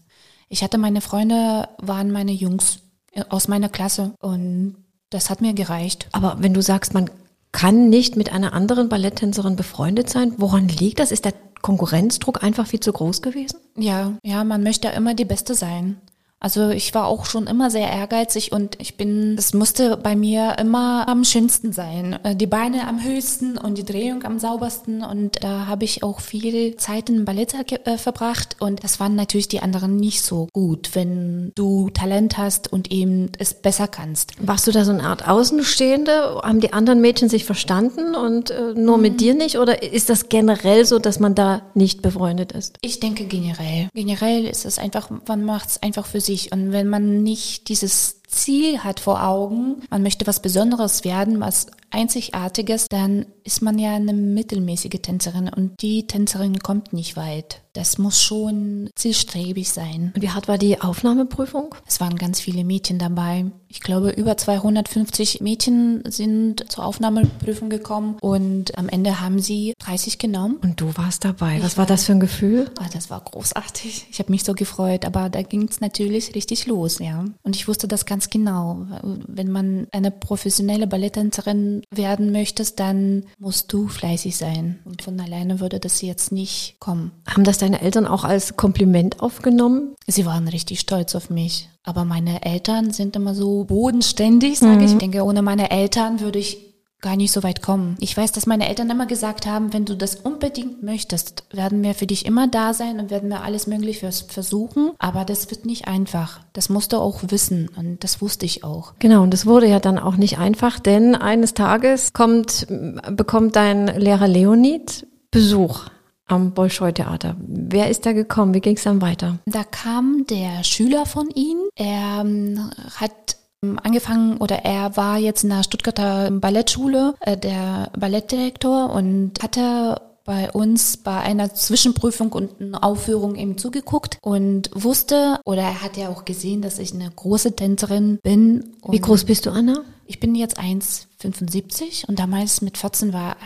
Ich 0.49 0.63
hatte 0.63 0.77
meine 0.77 1.01
Freunde, 1.01 1.69
waren 1.77 2.11
meine 2.11 2.33
Jungs 2.33 2.79
äh, 3.13 3.23
aus 3.29 3.47
meiner 3.47 3.69
Klasse 3.69 4.13
und 4.19 4.75
das 5.09 5.29
hat 5.29 5.41
mir 5.41 5.53
gereicht. 5.53 6.07
Aber 6.11 6.37
wenn 6.39 6.53
du 6.53 6.61
sagst, 6.61 6.93
man 6.93 7.09
kann 7.51 7.89
nicht 7.89 8.15
mit 8.15 8.31
einer 8.31 8.53
anderen 8.53 8.89
Balletttänzerin 8.89 9.55
befreundet 9.55 10.09
sein. 10.09 10.33
Woran 10.37 10.67
liegt 10.67 10.99
das? 10.99 11.11
Ist 11.11 11.25
der 11.25 11.33
Konkurrenzdruck 11.61 12.43
einfach 12.43 12.67
viel 12.67 12.79
zu 12.79 12.91
groß 12.91 13.21
gewesen? 13.21 13.59
Ja, 13.77 14.13
ja, 14.23 14.43
man 14.43 14.63
möchte 14.63 14.87
ja 14.87 14.93
immer 14.93 15.13
die 15.13 15.25
Beste 15.25 15.53
sein. 15.53 15.97
Also 16.41 16.69
ich 16.69 16.93
war 16.95 17.05
auch 17.05 17.25
schon 17.25 17.45
immer 17.45 17.69
sehr 17.69 17.89
ehrgeizig 17.89 18.51
und 18.51 18.75
ich 18.81 18.97
bin, 18.97 19.35
es 19.37 19.53
musste 19.53 19.95
bei 19.95 20.15
mir 20.15 20.57
immer 20.59 21.07
am 21.07 21.23
schönsten 21.23 21.71
sein. 21.71 22.17
Äh, 22.23 22.35
die 22.35 22.47
Beine 22.47 22.87
am 22.87 23.01
höchsten 23.03 23.59
und 23.59 23.77
die 23.77 23.85
Drehung 23.85 24.23
am 24.23 24.39
saubersten 24.39 25.03
und 25.03 25.43
da 25.43 25.67
habe 25.67 25.85
ich 25.85 26.03
auch 26.03 26.19
viel 26.19 26.75
Zeit 26.77 27.09
in 27.11 27.25
Ballett 27.25 27.53
äh, 27.53 27.97
verbracht 27.97 28.55
und 28.59 28.83
das 28.83 28.99
waren 28.99 29.15
natürlich 29.15 29.49
die 29.49 29.59
anderen 29.59 29.97
nicht 29.97 30.23
so 30.23 30.47
gut, 30.51 30.95
wenn 30.95 31.51
du 31.53 31.91
Talent 31.91 32.39
hast 32.39 32.73
und 32.73 32.91
eben 32.91 33.31
es 33.37 33.53
besser 33.53 33.87
kannst. 33.87 34.33
Warst 34.39 34.65
du 34.65 34.71
da 34.71 34.83
so 34.83 34.91
eine 34.91 35.03
Art 35.03 35.27
Außenstehende? 35.27 36.41
Haben 36.43 36.59
die 36.59 36.73
anderen 36.73 37.01
Mädchen 37.01 37.29
sich 37.29 37.45
verstanden 37.45 38.15
und 38.15 38.49
äh, 38.49 38.73
nur 38.73 38.97
mhm. 38.97 39.03
mit 39.03 39.21
dir 39.21 39.35
nicht 39.35 39.59
oder 39.59 39.83
ist 39.83 40.09
das 40.09 40.27
generell 40.29 40.85
so, 40.85 40.97
dass 40.97 41.19
man 41.19 41.35
da 41.35 41.61
nicht 41.75 42.01
befreundet 42.01 42.51
ist? 42.51 42.77
Ich 42.81 42.99
denke 42.99 43.25
generell. 43.25 43.89
Generell 43.93 44.45
ist 44.45 44.65
es 44.65 44.79
einfach, 44.79 45.11
man 45.27 45.43
macht 45.43 45.69
es 45.69 45.83
einfach 45.83 46.07
für 46.07 46.19
sich 46.19 46.30
sich. 46.31 46.51
Und 46.51 46.71
wenn 46.71 46.87
man 46.87 47.23
nicht 47.23 47.69
dieses 47.69 48.21
Ziel 48.23 48.79
hat 48.83 48.99
vor 48.99 49.23
Augen, 49.23 49.81
man 49.89 50.03
möchte 50.03 50.27
was 50.27 50.41
Besonderes 50.41 51.03
werden, 51.03 51.39
was 51.39 51.67
Einzigartiges, 51.91 52.87
dann 52.89 53.25
ist 53.43 53.61
man 53.61 53.77
ja 53.79 53.95
eine 53.95 54.13
mittelmäßige 54.13 55.01
Tänzerin 55.01 55.49
und 55.49 55.81
die 55.81 56.07
Tänzerin 56.07 56.59
kommt 56.59 56.93
nicht 56.93 57.15
weit. 57.15 57.61
Das 57.73 57.97
muss 57.97 58.21
schon 58.21 58.89
zielstrebig 58.95 59.69
sein. 59.69 60.11
Und 60.13 60.21
wie 60.21 60.29
hart 60.29 60.49
war 60.49 60.57
die 60.57 60.81
Aufnahmeprüfung? 60.81 61.73
Es 61.87 62.01
waren 62.01 62.17
ganz 62.17 62.41
viele 62.41 62.65
Mädchen 62.65 62.99
dabei. 62.99 63.45
Ich 63.69 63.79
glaube, 63.79 64.09
über 64.09 64.35
250 64.35 65.39
Mädchen 65.39 66.03
sind 66.05 66.69
zur 66.69 66.85
Aufnahmeprüfung 66.85 67.69
gekommen 67.69 68.17
und 68.19 68.77
am 68.77 68.89
Ende 68.89 69.21
haben 69.21 69.39
sie 69.39 69.73
30 69.79 70.19
genommen. 70.19 70.57
Und 70.61 70.81
du 70.81 70.95
warst 70.97 71.23
dabei. 71.23 71.59
Was 71.63 71.77
war 71.77 71.85
das 71.85 72.03
für 72.03 72.11
ein 72.11 72.19
Gefühl? 72.19 72.69
Ah, 72.77 72.89
das 72.93 73.09
war 73.09 73.21
großartig. 73.21 74.07
Ich 74.11 74.19
habe 74.19 74.31
mich 74.31 74.43
so 74.43 74.53
gefreut, 74.53 75.05
aber 75.05 75.29
da 75.29 75.41
ging 75.41 75.69
es 75.69 75.79
natürlich 75.79 76.35
richtig 76.35 76.67
los, 76.67 76.99
ja. 76.99 77.23
Und 77.43 77.55
ich 77.55 77.69
wusste 77.69 77.87
das 77.87 78.05
ganz 78.05 78.29
genau. 78.29 78.85
Wenn 79.27 79.49
man 79.49 79.87
eine 79.93 80.11
professionelle 80.11 80.87
Balletttänzerin 80.87 81.80
werden 81.89 82.31
möchtest, 82.31 82.79
dann 82.79 83.25
musst 83.39 83.71
du 83.73 83.87
fleißig 83.87 84.37
sein. 84.37 84.79
Und 84.85 85.01
von 85.01 85.19
alleine 85.19 85.59
würde 85.59 85.79
das 85.79 86.01
jetzt 86.01 86.31
nicht 86.31 86.75
kommen. 86.79 87.11
Haben 87.27 87.43
das 87.43 87.57
deine 87.57 87.81
Eltern 87.81 88.07
auch 88.07 88.23
als 88.23 88.55
Kompliment 88.57 89.21
aufgenommen? 89.21 89.95
Sie 90.07 90.25
waren 90.25 90.47
richtig 90.47 90.79
stolz 90.79 91.15
auf 91.15 91.29
mich. 91.29 91.69
Aber 91.83 92.05
meine 92.05 92.43
Eltern 92.45 92.91
sind 92.91 93.15
immer 93.15 93.33
so 93.33 93.63
bodenständig, 93.63 94.59
sage 94.59 94.75
mhm. 94.75 94.85
ich. 94.85 94.91
Ich 94.91 94.97
denke, 94.97 95.23
ohne 95.23 95.41
meine 95.41 95.71
Eltern 95.71 96.19
würde 96.19 96.39
ich 96.39 96.70
gar 97.01 97.15
nicht 97.15 97.31
so 97.31 97.43
weit 97.43 97.61
kommen. 97.61 97.95
Ich 97.99 98.15
weiß, 98.15 98.31
dass 98.31 98.45
meine 98.45 98.69
Eltern 98.69 98.89
immer 98.89 99.07
gesagt 99.07 99.45
haben, 99.45 99.73
wenn 99.73 99.85
du 99.85 99.95
das 99.95 100.15
unbedingt 100.15 100.83
möchtest, 100.83 101.43
werden 101.51 101.81
wir 101.83 101.93
für 101.93 102.05
dich 102.05 102.25
immer 102.25 102.47
da 102.47 102.73
sein 102.73 102.99
und 102.99 103.09
werden 103.09 103.29
wir 103.29 103.43
alles 103.43 103.67
Mögliche 103.67 104.11
versuchen. 104.11 104.91
Aber 104.99 105.25
das 105.25 105.49
wird 105.51 105.65
nicht 105.65 105.87
einfach. 105.87 106.41
Das 106.53 106.69
musst 106.69 106.93
du 106.93 106.97
auch 106.97 107.21
wissen 107.27 107.69
und 107.75 108.03
das 108.03 108.21
wusste 108.21 108.45
ich 108.45 108.63
auch. 108.63 108.93
Genau, 108.99 109.23
und 109.23 109.33
das 109.33 109.45
wurde 109.45 109.67
ja 109.67 109.79
dann 109.79 109.99
auch 109.99 110.15
nicht 110.15 110.37
einfach, 110.37 110.79
denn 110.79 111.15
eines 111.15 111.53
Tages 111.53 112.13
kommt, 112.13 112.67
bekommt 113.11 113.55
dein 113.55 113.87
Lehrer 113.87 114.27
Leonid 114.27 115.07
Besuch 115.31 115.85
am 116.27 116.53
Bolschoi-Theater. 116.53 117.35
Wer 117.39 117.89
ist 117.89 118.05
da 118.05 118.13
gekommen? 118.13 118.53
Wie 118.53 118.61
ging 118.61 118.77
es 118.77 118.83
dann 118.83 119.01
weiter? 119.01 119.39
Da 119.45 119.63
kam 119.63 120.25
der 120.29 120.63
Schüler 120.63 121.05
von 121.05 121.29
ihm. 121.29 121.57
Er 121.75 122.21
ähm, 122.21 122.71
hat 122.95 123.37
angefangen 123.61 124.37
oder 124.37 124.65
er 124.65 124.97
war 124.97 125.17
jetzt 125.17 125.43
in 125.43 125.49
der 125.49 125.63
Stuttgarter 125.63 126.31
Ballettschule, 126.31 127.13
äh, 127.19 127.37
der 127.37 127.91
Ballettdirektor 127.97 128.91
und 128.91 129.41
hatte 129.41 130.01
bei 130.23 130.51
uns 130.51 130.97
bei 130.97 131.19
einer 131.19 131.53
Zwischenprüfung 131.53 132.31
und 132.31 132.61
einer 132.61 132.83
Aufführung 132.83 133.35
eben 133.35 133.57
zugeguckt 133.57 134.17
und 134.21 134.69
wusste 134.73 135.39
oder 135.45 135.61
er 135.61 135.81
hat 135.81 135.97
ja 135.97 136.09
auch 136.09 136.25
gesehen, 136.25 136.61
dass 136.61 136.79
ich 136.79 136.93
eine 136.93 137.09
große 137.09 137.55
Tänzerin 137.55 138.19
bin. 138.21 138.75
Wie 138.87 138.99
groß 138.99 139.25
bist 139.25 139.45
du, 139.45 139.51
Anna? 139.51 139.83
Ich 140.05 140.19
bin 140.19 140.35
jetzt 140.35 140.59
1,75 140.59 142.07
und 142.07 142.19
damals 142.19 142.61
mit 142.61 142.77
14 142.77 143.13
war, 143.13 143.37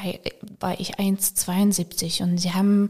war 0.60 0.80
ich 0.80 0.98
1,72 0.98 2.24
und 2.24 2.40
sie 2.40 2.54
haben 2.54 2.90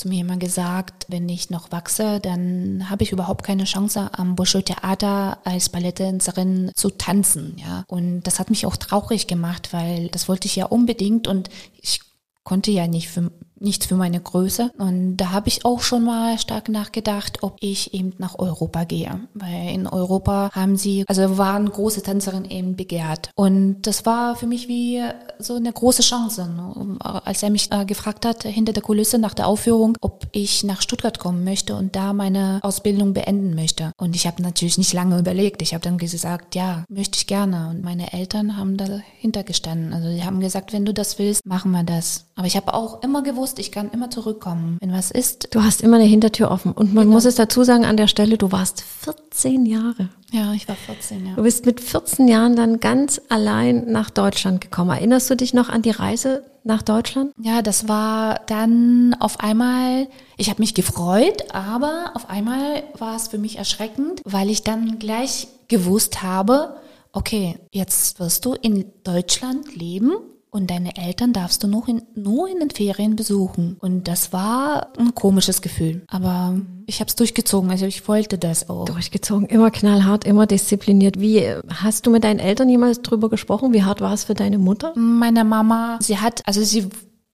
zu 0.00 0.08
mir 0.08 0.20
immer 0.20 0.36
gesagt, 0.36 1.06
wenn 1.08 1.28
ich 1.28 1.50
noch 1.50 1.70
wachse, 1.72 2.20
dann 2.20 2.88
habe 2.88 3.02
ich 3.02 3.12
überhaupt 3.12 3.44
keine 3.44 3.64
Chance 3.64 4.10
am 4.12 4.34
Bolshoi 4.34 4.62
Theater 4.62 5.38
als 5.44 5.68
Balletttänzerin 5.68 6.72
zu 6.74 6.90
tanzen, 6.90 7.56
ja. 7.58 7.84
Und 7.86 8.22
das 8.22 8.38
hat 8.38 8.50
mich 8.50 8.66
auch 8.66 8.76
traurig 8.76 9.26
gemacht, 9.26 9.72
weil 9.72 10.08
das 10.08 10.28
wollte 10.28 10.46
ich 10.46 10.56
ja 10.56 10.66
unbedingt 10.66 11.28
und 11.28 11.50
ich 11.80 12.00
konnte 12.44 12.70
ja 12.70 12.86
nicht 12.86 13.08
für 13.10 13.30
nichts 13.60 13.86
für 13.86 13.94
meine 13.94 14.20
Größe. 14.20 14.72
Und 14.78 15.16
da 15.16 15.30
habe 15.30 15.48
ich 15.48 15.64
auch 15.64 15.80
schon 15.80 16.04
mal 16.04 16.38
stark 16.38 16.68
nachgedacht, 16.68 17.42
ob 17.42 17.56
ich 17.60 17.94
eben 17.94 18.14
nach 18.18 18.38
Europa 18.38 18.84
gehe. 18.84 19.20
Weil 19.34 19.74
in 19.74 19.86
Europa 19.86 20.50
haben 20.52 20.76
sie, 20.76 21.04
also 21.06 21.38
waren 21.38 21.70
große 21.70 22.02
Tänzerinnen 22.02 22.50
eben 22.50 22.76
begehrt. 22.76 23.30
Und 23.34 23.82
das 23.82 24.06
war 24.06 24.36
für 24.36 24.46
mich 24.46 24.68
wie 24.68 25.02
so 25.38 25.56
eine 25.56 25.72
große 25.72 26.02
Chance. 26.02 26.48
Ne? 26.48 26.98
Als 27.00 27.42
er 27.42 27.50
mich 27.50 27.70
äh, 27.70 27.84
gefragt 27.84 28.24
hat, 28.24 28.42
hinter 28.44 28.72
der 28.72 28.82
Kulisse 28.82 29.18
nach 29.18 29.34
der 29.34 29.46
Aufführung, 29.46 29.96
ob 30.00 30.26
ich 30.32 30.64
nach 30.64 30.82
Stuttgart 30.82 31.18
kommen 31.18 31.44
möchte 31.44 31.76
und 31.76 31.96
da 31.96 32.12
meine 32.12 32.60
Ausbildung 32.62 33.12
beenden 33.14 33.54
möchte. 33.54 33.92
Und 33.96 34.16
ich 34.16 34.26
habe 34.26 34.42
natürlich 34.42 34.78
nicht 34.78 34.92
lange 34.92 35.18
überlegt. 35.18 35.62
Ich 35.62 35.74
habe 35.74 35.84
dann 35.84 35.98
gesagt, 35.98 36.54
ja, 36.54 36.84
möchte 36.88 37.18
ich 37.18 37.26
gerne. 37.26 37.68
Und 37.70 37.82
meine 37.82 38.12
Eltern 38.12 38.56
haben 38.56 38.76
dahinter 38.76 39.42
gestanden. 39.42 39.92
Also 39.92 40.10
sie 40.10 40.24
haben 40.24 40.40
gesagt, 40.40 40.72
wenn 40.72 40.84
du 40.84 40.94
das 40.94 41.18
willst, 41.18 41.44
machen 41.46 41.72
wir 41.72 41.84
das. 41.84 42.26
Aber 42.36 42.46
ich 42.46 42.56
habe 42.56 42.72
auch 42.72 43.02
immer 43.02 43.22
gewusst, 43.22 43.49
gewusst, 43.50 43.58
ich 43.58 43.72
kann 43.72 43.90
immer 43.90 44.10
zurückkommen, 44.10 44.78
wenn 44.80 44.92
was 44.92 45.10
ist. 45.10 45.48
Du 45.52 45.62
hast 45.62 45.82
immer 45.82 45.96
eine 45.96 46.06
Hintertür 46.06 46.50
offen. 46.50 46.72
Und 46.72 46.94
man 46.94 47.04
genau. 47.04 47.16
muss 47.16 47.24
es 47.24 47.34
dazu 47.34 47.64
sagen 47.64 47.84
an 47.84 47.96
der 47.96 48.06
Stelle, 48.06 48.38
du 48.38 48.52
warst 48.52 48.82
14 48.82 49.66
Jahre. 49.66 50.08
Ja, 50.32 50.52
ich 50.52 50.68
war 50.68 50.76
14, 50.76 51.26
ja. 51.26 51.34
Du 51.34 51.42
bist 51.42 51.66
mit 51.66 51.80
14 51.80 52.28
Jahren 52.28 52.54
dann 52.54 52.80
ganz 52.80 53.20
allein 53.28 53.90
nach 53.90 54.10
Deutschland 54.10 54.60
gekommen. 54.60 54.90
Erinnerst 54.90 55.28
du 55.30 55.36
dich 55.36 55.54
noch 55.54 55.68
an 55.68 55.82
die 55.82 55.90
Reise 55.90 56.44
nach 56.62 56.82
Deutschland? 56.82 57.32
Ja, 57.40 57.62
das 57.62 57.88
war 57.88 58.40
dann 58.46 59.16
auf 59.18 59.40
einmal, 59.40 60.08
ich 60.36 60.50
habe 60.50 60.60
mich 60.60 60.74
gefreut, 60.74 61.52
aber 61.52 62.12
auf 62.14 62.28
einmal 62.28 62.84
war 62.98 63.16
es 63.16 63.28
für 63.28 63.38
mich 63.38 63.56
erschreckend, 63.56 64.20
weil 64.24 64.50
ich 64.50 64.62
dann 64.62 64.98
gleich 64.98 65.48
gewusst 65.68 66.22
habe, 66.22 66.76
okay, 67.12 67.56
jetzt 67.72 68.20
wirst 68.20 68.44
du 68.44 68.54
in 68.54 68.84
Deutschland 69.02 69.74
leben 69.74 70.12
und 70.50 70.70
deine 70.70 70.96
Eltern 70.96 71.32
darfst 71.32 71.62
du 71.62 71.68
nur 71.68 71.88
in, 71.88 72.02
nur 72.14 72.48
in 72.48 72.58
den 72.58 72.70
Ferien 72.70 73.16
besuchen. 73.16 73.76
Und 73.80 74.08
das 74.08 74.32
war 74.32 74.92
ein 74.98 75.14
komisches 75.14 75.62
Gefühl. 75.62 76.02
Aber 76.08 76.60
ich 76.86 77.00
habe 77.00 77.08
es 77.08 77.14
durchgezogen, 77.14 77.70
also 77.70 77.86
ich 77.86 78.06
wollte 78.08 78.36
das 78.36 78.68
auch. 78.68 78.84
Durchgezogen, 78.84 79.46
immer 79.46 79.70
knallhart, 79.70 80.24
immer 80.24 80.46
diszipliniert. 80.46 81.20
Wie 81.20 81.44
hast 81.68 82.06
du 82.06 82.10
mit 82.10 82.24
deinen 82.24 82.40
Eltern 82.40 82.68
jemals 82.68 83.02
drüber 83.02 83.28
gesprochen? 83.30 83.72
Wie 83.72 83.84
hart 83.84 84.00
war 84.00 84.12
es 84.12 84.24
für 84.24 84.34
deine 84.34 84.58
Mutter? 84.58 84.92
Meine 84.96 85.44
Mama, 85.44 85.98
sie 86.00 86.18
hat, 86.18 86.42
also 86.46 86.62
sie 86.62 86.88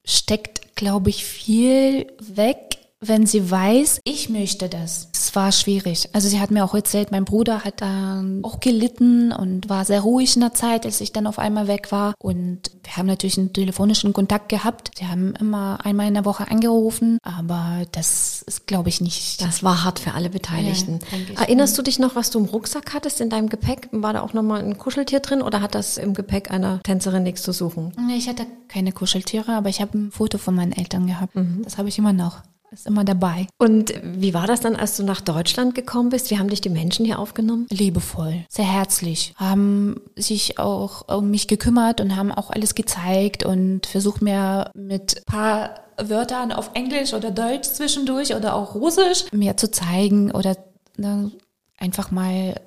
steckt, 0.05 0.77
glaube 0.77 1.11
ich, 1.11 1.25
viel 1.25 2.07
weg 2.21 2.76
wenn 3.09 3.27
sie 3.27 3.51
weiß, 3.51 4.01
ich 4.05 4.29
möchte 4.29 4.69
das. 4.69 5.09
Es 5.15 5.35
war 5.35 5.53
schwierig. 5.53 6.09
Also 6.13 6.29
sie 6.29 6.41
hat 6.41 6.51
mir 6.51 6.65
auch 6.65 6.75
erzählt, 6.75 7.11
mein 7.11 7.25
Bruder 7.25 7.65
hat 7.65 7.81
dann 7.81 8.41
auch 8.45 8.61
gelitten 8.61 9.33
und 9.33 9.69
war 9.69 9.85
sehr 9.85 10.01
ruhig 10.01 10.35
in 10.37 10.41
der 10.41 10.55
Zeit, 10.55 10.87
als 10.87 11.01
ich 11.01 11.13
dann 11.13 11.27
auf 11.27 11.39
einmal 11.39 11.69
weg 11.69 11.93
war. 11.93 12.15
Und 12.19 12.71
wir 12.83 12.97
haben 12.97 13.07
natürlich 13.07 13.39
einen 13.39 13.53
telefonischen 13.53 14.13
Kontakt 14.13 14.49
gehabt. 14.49 14.91
Sie 14.99 15.07
haben 15.07 15.35
immer 15.37 15.79
einmal 15.85 16.09
in 16.09 16.15
der 16.15 16.25
Woche 16.25 16.51
angerufen, 16.51 17.19
aber 17.23 17.85
das 17.93 18.43
ist, 18.43 18.67
glaube 18.67 18.89
ich, 18.89 19.01
nicht. 19.01 19.43
Das 19.43 19.63
war 19.63 19.85
hart 19.85 19.99
für 19.99 20.15
alle 20.15 20.31
Beteiligten. 20.31 21.01
Ja, 21.35 21.43
Erinnerst 21.43 21.77
du 21.77 21.83
dich 21.83 21.99
noch, 21.99 22.15
was 22.15 22.31
du 22.31 22.39
im 22.39 22.45
Rucksack 22.47 22.95
hattest 22.95 23.21
in 23.21 23.31
deinem 23.31 23.49
Gepäck? 23.49 23.89
War 23.93 24.13
da 24.13 24.23
auch 24.23 24.33
nochmal 24.33 24.63
ein 24.63 24.79
Kuscheltier 24.79 25.21
drin 25.21 25.43
oder 25.43 25.61
hat 25.61 25.75
das 25.75 25.99
im 25.99 26.15
Gepäck 26.15 26.51
einer 26.51 26.83
Tänzerin 26.83 27.23
nichts 27.23 27.43
zu 27.43 27.53
suchen? 27.53 27.93
Ich 28.17 28.29
hatte 28.29 28.47
keine 28.69 28.93
Kuscheltiere, 28.93 29.53
aber 29.53 29.69
ich 29.69 29.81
habe 29.81 29.97
ein 29.99 30.11
Foto 30.11 30.39
von 30.39 30.55
meinen 30.55 30.73
Eltern 30.73 31.07
gehabt. 31.07 31.35
Mhm. 31.37 31.63
Das 31.65 31.79
habe 31.79 31.89
ich 31.89 31.99
immer 31.99 32.13
noch. 32.13 32.43
Ist 32.77 32.87
immer 32.87 33.05
dabei. 33.05 33.47
Und 33.59 33.95
wie 34.03 34.35
war 34.35 34.47
das 34.47 34.61
dann, 34.61 34.77
als 34.77 34.97
du 34.97 35.03
nach 35.03 35.21
Deutschland 35.21 35.75
gekommen 35.75 36.11
bist? 36.11 36.31
Wie 36.31 36.39
haben 36.39 36.51
dich 36.51 36.61
die 36.61 36.69
Menschen 36.69 37.07
hier 37.07 37.19
aufgenommen? 37.19 37.67
Liebevoll, 37.71 38.45
sehr 38.49 38.71
herzlich, 38.71 39.33
haben 39.37 40.01
sich 40.15 40.59
auch 40.59 41.09
um 41.09 41.31
mich 41.31 41.49
gekümmert 41.49 42.01
und 42.01 42.17
haben 42.17 42.33
auch 42.33 42.51
alles 42.51 42.75
gezeigt 42.75 43.45
und 43.45 43.87
versucht 43.87 44.21
mir 44.21 44.71
mit 44.75 45.25
paar 45.27 45.81
Wörtern 45.97 46.53
auf 46.53 46.71
Englisch 46.75 47.15
oder 47.15 47.31
Deutsch 47.31 47.69
zwischendurch 47.69 48.35
oder 48.35 48.55
auch 48.55 48.75
Russisch 48.75 49.25
mir 49.33 49.57
zu 49.57 49.71
zeigen 49.71 50.31
oder 50.31 50.57
ne, 50.99 51.33
einfach 51.79 52.11
mal 52.11 52.61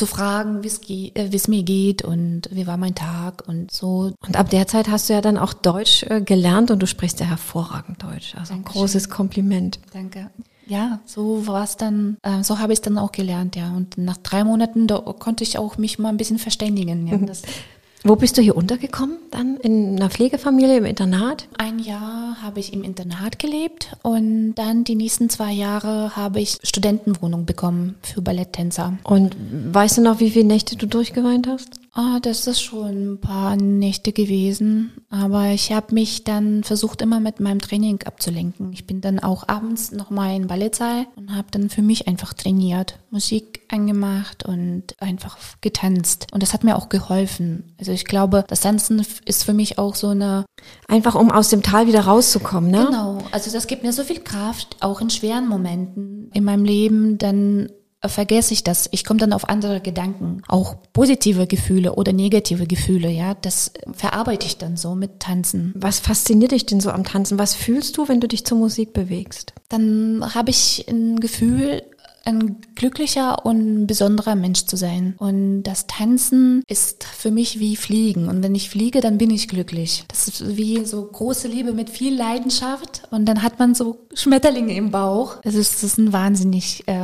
zu 0.00 0.06
fragen, 0.06 0.64
wie 0.64 1.12
äh, 1.14 1.28
es 1.30 1.46
mir 1.46 1.62
geht 1.62 2.02
und 2.02 2.48
wie 2.50 2.66
war 2.66 2.78
mein 2.78 2.94
Tag 2.94 3.46
und 3.46 3.70
so. 3.70 4.14
Und 4.26 4.36
ab 4.36 4.48
der 4.48 4.66
Zeit 4.66 4.88
hast 4.88 5.10
du 5.10 5.12
ja 5.12 5.20
dann 5.20 5.36
auch 5.36 5.52
Deutsch 5.52 6.04
äh, 6.04 6.22
gelernt 6.22 6.70
und 6.70 6.80
du 6.80 6.86
sprichst 6.86 7.20
ja 7.20 7.26
hervorragend 7.26 8.02
Deutsch. 8.02 8.34
Also 8.34 8.54
ein 8.54 8.60
Dankeschön. 8.60 8.80
großes 8.80 9.10
Kompliment. 9.10 9.78
Danke. 9.92 10.30
Ja, 10.66 11.00
so 11.04 11.46
war 11.46 11.64
es 11.64 11.76
dann, 11.76 12.16
äh, 12.22 12.42
so 12.42 12.60
habe 12.60 12.72
ich 12.72 12.78
es 12.78 12.82
dann 12.82 12.96
auch 12.96 13.12
gelernt, 13.12 13.56
ja. 13.56 13.74
Und 13.76 13.98
nach 13.98 14.16
drei 14.16 14.42
Monaten 14.42 14.86
da 14.86 15.00
konnte 15.00 15.44
ich 15.44 15.58
auch 15.58 15.76
mich 15.76 15.98
mal 15.98 16.08
ein 16.08 16.16
bisschen 16.16 16.38
verständigen. 16.38 17.06
Ja. 17.06 17.18
Das, 17.26 17.42
Wo 18.02 18.16
bist 18.16 18.38
du 18.38 18.42
hier 18.42 18.56
untergekommen? 18.56 19.18
Dann 19.30 19.56
in 19.58 19.96
einer 19.96 20.10
Pflegefamilie 20.10 20.78
im 20.78 20.86
Internat? 20.86 21.46
ein 21.58 21.78
Jahr 21.78 22.36
habe 22.42 22.60
ich 22.60 22.72
im 22.72 22.82
Internat 22.82 23.38
gelebt 23.38 23.94
und 24.02 24.54
dann 24.54 24.84
die 24.84 24.94
nächsten 24.94 25.28
zwei 25.28 25.52
Jahre 25.52 26.16
habe 26.16 26.40
ich 26.40 26.58
Studentenwohnung 26.62 27.44
bekommen 27.44 27.96
für 28.02 28.22
Balletttänzer. 28.22 28.98
Und 29.04 29.36
weißt 29.72 29.98
du 29.98 30.02
noch, 30.02 30.20
wie 30.20 30.30
viele 30.30 30.46
Nächte 30.46 30.76
du 30.76 30.86
durchgeweint 30.86 31.46
hast? 31.46 31.79
Ah, 31.92 32.20
das 32.20 32.46
ist 32.46 32.60
schon 32.60 33.14
ein 33.14 33.20
paar 33.20 33.56
Nächte 33.56 34.12
gewesen, 34.12 34.92
aber 35.10 35.48
ich 35.48 35.72
habe 35.72 35.92
mich 35.94 36.22
dann 36.22 36.62
versucht, 36.62 37.02
immer 37.02 37.18
mit 37.18 37.40
meinem 37.40 37.60
Training 37.60 38.00
abzulenken. 38.04 38.72
Ich 38.72 38.86
bin 38.86 39.00
dann 39.00 39.18
auch 39.18 39.48
abends 39.48 39.90
nochmal 39.90 40.36
in 40.36 40.46
Ballettsaal 40.46 41.06
und 41.16 41.34
habe 41.34 41.48
dann 41.50 41.68
für 41.68 41.82
mich 41.82 42.06
einfach 42.06 42.32
trainiert, 42.32 42.98
Musik 43.10 43.62
angemacht 43.68 44.44
und 44.44 44.84
einfach 45.00 45.36
getanzt. 45.60 46.28
Und 46.32 46.44
das 46.44 46.52
hat 46.52 46.62
mir 46.62 46.76
auch 46.76 46.90
geholfen. 46.90 47.74
Also 47.78 47.90
ich 47.90 48.04
glaube, 48.04 48.44
das 48.46 48.60
Tanzen 48.60 49.04
ist 49.24 49.44
für 49.44 49.54
mich 49.54 49.78
auch 49.78 49.96
so 49.96 50.08
eine 50.08 50.44
Einfach 50.88 51.14
um 51.14 51.30
aus 51.30 51.48
dem 51.48 51.62
Tal 51.62 51.86
wieder 51.86 52.02
rauszukommen, 52.02 52.70
ne? 52.70 52.86
Genau, 52.86 53.18
also 53.32 53.50
das 53.50 53.66
gibt 53.66 53.82
mir 53.82 53.92
so 53.92 54.04
viel 54.04 54.20
Kraft, 54.20 54.76
auch 54.80 55.00
in 55.00 55.10
schweren 55.10 55.48
Momenten 55.48 56.30
in 56.32 56.44
meinem 56.44 56.64
Leben, 56.64 57.18
dann 57.18 57.70
vergesse 58.08 58.54
ich 58.54 58.64
das. 58.64 58.88
Ich 58.92 59.04
komme 59.04 59.20
dann 59.20 59.32
auf 59.32 59.48
andere 59.48 59.80
Gedanken, 59.80 60.42
auch 60.48 60.76
positive 60.92 61.46
Gefühle 61.46 61.94
oder 61.94 62.12
negative 62.12 62.66
Gefühle, 62.66 63.10
ja, 63.10 63.34
das 63.34 63.72
verarbeite 63.92 64.46
ich 64.46 64.58
dann 64.58 64.76
so 64.76 64.94
mit 64.94 65.20
Tanzen. 65.20 65.72
Was 65.76 66.00
fasziniert 66.00 66.52
dich 66.52 66.66
denn 66.66 66.80
so 66.80 66.90
am 66.90 67.04
Tanzen? 67.04 67.38
Was 67.38 67.54
fühlst 67.54 67.96
du, 67.96 68.08
wenn 68.08 68.20
du 68.20 68.28
dich 68.28 68.46
zur 68.46 68.58
Musik 68.58 68.92
bewegst? 68.92 69.52
Dann 69.68 70.34
habe 70.34 70.50
ich 70.50 70.86
ein 70.88 71.20
Gefühl, 71.20 71.82
ein 72.24 72.56
glücklicher 72.74 73.44
und 73.46 73.86
besonderer 73.86 74.34
Mensch 74.34 74.66
zu 74.66 74.76
sein. 74.76 75.14
Und 75.18 75.62
das 75.62 75.86
Tanzen 75.86 76.62
ist 76.66 77.04
für 77.04 77.30
mich 77.30 77.60
wie 77.60 77.76
Fliegen. 77.76 78.28
Und 78.28 78.42
wenn 78.42 78.54
ich 78.54 78.70
fliege, 78.70 79.00
dann 79.00 79.18
bin 79.18 79.30
ich 79.30 79.48
glücklich. 79.48 80.04
Das 80.08 80.28
ist 80.28 80.56
wie 80.56 80.84
so 80.84 81.04
große 81.04 81.48
Liebe 81.48 81.72
mit 81.72 81.90
viel 81.90 82.16
Leidenschaft. 82.16 83.02
Und 83.10 83.26
dann 83.26 83.42
hat 83.42 83.58
man 83.58 83.74
so 83.74 84.06
Schmetterlinge 84.14 84.74
im 84.74 84.90
Bauch. 84.90 85.38
Es 85.42 85.54
ist, 85.54 85.82
ist 85.82 85.98
ein 85.98 86.12
wahnsinnig 86.12 86.86
äh, 86.86 87.02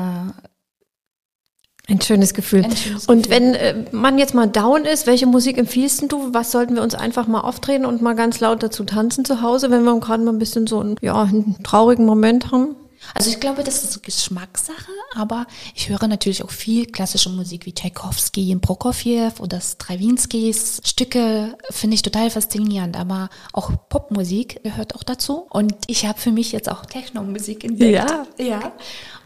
Ein 1.88 2.00
schönes 2.00 2.34
Gefühl. 2.34 2.64
Ein 2.64 2.76
schönes 2.76 3.06
und 3.06 3.28
Gefühl. 3.28 3.30
wenn 3.30 3.54
äh, 3.54 3.74
man 3.92 4.18
jetzt 4.18 4.34
mal 4.34 4.46
down 4.46 4.84
ist, 4.84 5.06
welche 5.06 5.26
Musik 5.26 5.56
empfiehlst 5.56 6.10
du? 6.10 6.34
Was 6.34 6.50
sollten 6.50 6.74
wir 6.74 6.82
uns 6.82 6.94
einfach 6.94 7.28
mal 7.28 7.40
auftreten 7.40 7.86
und 7.86 8.02
mal 8.02 8.14
ganz 8.14 8.40
laut 8.40 8.62
dazu 8.62 8.84
tanzen 8.84 9.24
zu 9.24 9.40
Hause, 9.40 9.70
wenn 9.70 9.84
wir 9.84 9.98
gerade 10.00 10.24
mal 10.24 10.32
ein 10.32 10.38
bisschen 10.38 10.66
so 10.66 10.80
einen, 10.80 10.96
ja, 11.00 11.22
einen 11.22 11.56
traurigen 11.62 12.04
Moment 12.04 12.50
haben? 12.50 12.74
Also 13.14 13.30
ich 13.30 13.40
glaube, 13.40 13.64
das 13.64 13.84
ist 13.84 14.02
Geschmackssache, 14.02 14.92
aber 15.14 15.46
ich 15.74 15.88
höre 15.88 16.06
natürlich 16.06 16.42
auch 16.44 16.50
viel 16.50 16.86
klassische 16.86 17.30
Musik 17.30 17.66
wie 17.66 17.72
Tchaikovsky, 17.72 18.56
Prokofjew 18.56 19.32
oder 19.40 19.60
Strawinskys 19.60 20.80
Stücke 20.84 21.56
finde 21.70 21.94
ich 21.94 22.02
total 22.02 22.30
faszinierend, 22.30 22.96
aber 22.96 23.28
auch 23.52 23.72
Popmusik 23.88 24.62
gehört 24.62 24.94
auch 24.94 25.02
dazu 25.02 25.46
und 25.50 25.74
ich 25.86 26.06
habe 26.06 26.18
für 26.18 26.32
mich 26.32 26.52
jetzt 26.52 26.70
auch 26.70 26.86
Techno-Musik 26.86 27.64
entdeckt. 27.64 27.92
Ja. 27.92 28.26
Ja. 28.38 28.72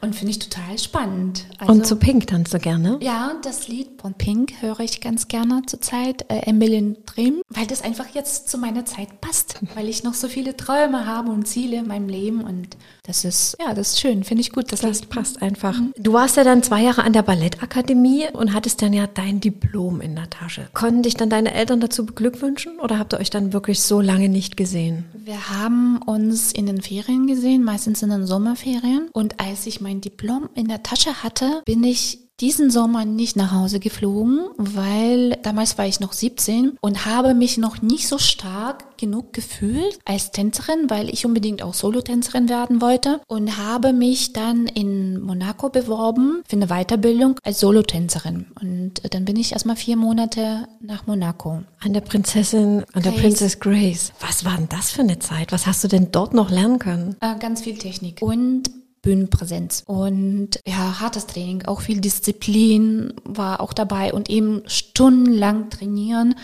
Und 0.00 0.16
finde 0.16 0.30
ich 0.30 0.38
total 0.38 0.78
spannend. 0.78 1.44
Also, 1.58 1.72
und 1.72 1.86
zu 1.86 1.96
Pink 1.96 2.26
tanzt 2.26 2.54
du 2.54 2.58
gerne? 2.58 2.98
ja, 3.00 3.34
das 3.42 3.68
Lied 3.68 4.00
von 4.00 4.14
Pink 4.14 4.52
höre 4.60 4.80
ich 4.80 5.00
ganz 5.00 5.28
gerne 5.28 5.62
zurzeit, 5.66 6.24
äh, 6.30 6.40
Emily 6.46 6.96
Dream, 7.06 7.42
weil 7.48 7.66
das 7.66 7.82
einfach 7.82 8.08
jetzt 8.14 8.48
zu 8.48 8.58
meiner 8.58 8.84
Zeit 8.84 9.20
passt, 9.20 9.56
weil 9.74 9.88
ich 9.88 10.02
noch 10.02 10.14
so 10.14 10.28
viele 10.28 10.56
Träume 10.56 11.06
habe 11.06 11.30
und 11.30 11.46
Ziele 11.46 11.78
in 11.78 11.86
meinem 11.86 12.08
Leben 12.08 12.42
und 12.42 12.76
das 13.04 13.24
ist, 13.24 13.56
ja, 13.60 13.69
das 13.74 13.90
ist 13.90 14.00
schön, 14.00 14.24
finde 14.24 14.42
ich 14.42 14.52
gut. 14.52 14.72
Das, 14.72 14.80
Das 14.80 15.02
passt 15.02 15.42
einfach. 15.42 15.78
Du 15.96 16.12
warst 16.12 16.36
ja 16.36 16.44
dann 16.44 16.62
zwei 16.62 16.82
Jahre 16.82 17.02
an 17.02 17.12
der 17.12 17.22
Ballettakademie 17.22 18.28
und 18.32 18.54
hattest 18.54 18.82
dann 18.82 18.92
ja 18.92 19.06
dein 19.06 19.40
Diplom 19.40 20.00
in 20.00 20.16
der 20.16 20.30
Tasche. 20.30 20.68
Konnten 20.72 21.02
dich 21.02 21.14
dann 21.14 21.30
deine 21.30 21.54
Eltern 21.54 21.80
dazu 21.80 22.06
beglückwünschen 22.06 22.78
oder 22.80 22.98
habt 22.98 23.14
ihr 23.14 23.20
euch 23.20 23.30
dann 23.30 23.52
wirklich 23.52 23.80
so 23.80 24.00
lange 24.00 24.28
nicht 24.28 24.56
gesehen? 24.56 25.04
Wir 25.14 25.50
haben 25.50 25.98
uns 26.06 26.52
in 26.52 26.66
den 26.66 26.82
Ferien 26.82 27.26
gesehen, 27.26 27.64
meistens 27.64 28.02
in 28.02 28.10
den 28.10 28.26
Sommerferien. 28.26 29.08
Und 29.12 29.40
als 29.40 29.66
ich 29.66 29.80
mein 29.80 30.00
Diplom 30.00 30.48
in 30.54 30.68
der 30.68 30.82
Tasche 30.82 31.22
hatte, 31.22 31.62
bin 31.64 31.84
ich 31.84 32.29
diesen 32.40 32.70
Sommer 32.70 33.04
nicht 33.04 33.36
nach 33.36 33.52
Hause 33.52 33.80
geflogen, 33.80 34.40
weil 34.56 35.36
damals 35.42 35.76
war 35.78 35.86
ich 35.86 36.00
noch 36.00 36.12
17 36.12 36.78
und 36.80 37.06
habe 37.06 37.34
mich 37.34 37.58
noch 37.58 37.82
nicht 37.82 38.08
so 38.08 38.18
stark 38.18 38.96
genug 38.96 39.32
gefühlt 39.32 39.98
als 40.04 40.30
Tänzerin, 40.30 40.88
weil 40.88 41.08
ich 41.08 41.26
unbedingt 41.26 41.62
auch 41.62 41.74
Solotänzerin 41.74 42.48
werden 42.48 42.80
wollte 42.80 43.20
und 43.26 43.56
habe 43.56 43.92
mich 43.92 44.32
dann 44.32 44.66
in 44.66 45.20
Monaco 45.20 45.68
beworben 45.68 46.42
für 46.48 46.56
eine 46.56 46.68
Weiterbildung 46.68 47.36
als 47.42 47.60
Solotänzerin. 47.60 48.46
Und 48.60 49.02
dann 49.10 49.24
bin 49.24 49.36
ich 49.36 49.52
erstmal 49.52 49.76
vier 49.76 49.96
Monate 49.96 50.68
nach 50.80 51.06
Monaco. 51.06 51.62
An 51.80 51.92
der 51.92 52.00
Prinzessin, 52.00 52.84
an 52.92 53.02
der 53.02 53.12
Grace. 53.12 53.20
Princess 53.20 53.60
Grace. 53.60 54.12
Was 54.20 54.44
war 54.44 54.56
denn 54.56 54.68
das 54.68 54.90
für 54.90 55.02
eine 55.02 55.18
Zeit? 55.18 55.52
Was 55.52 55.66
hast 55.66 55.84
du 55.84 55.88
denn 55.88 56.12
dort 56.12 56.34
noch 56.34 56.50
lernen 56.50 56.78
können? 56.78 57.16
Äh, 57.20 57.38
ganz 57.38 57.62
viel 57.62 57.78
Technik 57.78 58.22
und 58.22 58.70
Bühnenpräsenz 59.02 59.82
und 59.86 60.60
ja, 60.66 61.00
hartes 61.00 61.26
Training, 61.26 61.64
auch 61.64 61.80
viel 61.80 62.00
Disziplin 62.00 63.14
war 63.24 63.60
auch 63.60 63.72
dabei 63.72 64.12
und 64.12 64.28
eben 64.28 64.62
stundenlang 64.66 65.70
trainieren. 65.70 66.34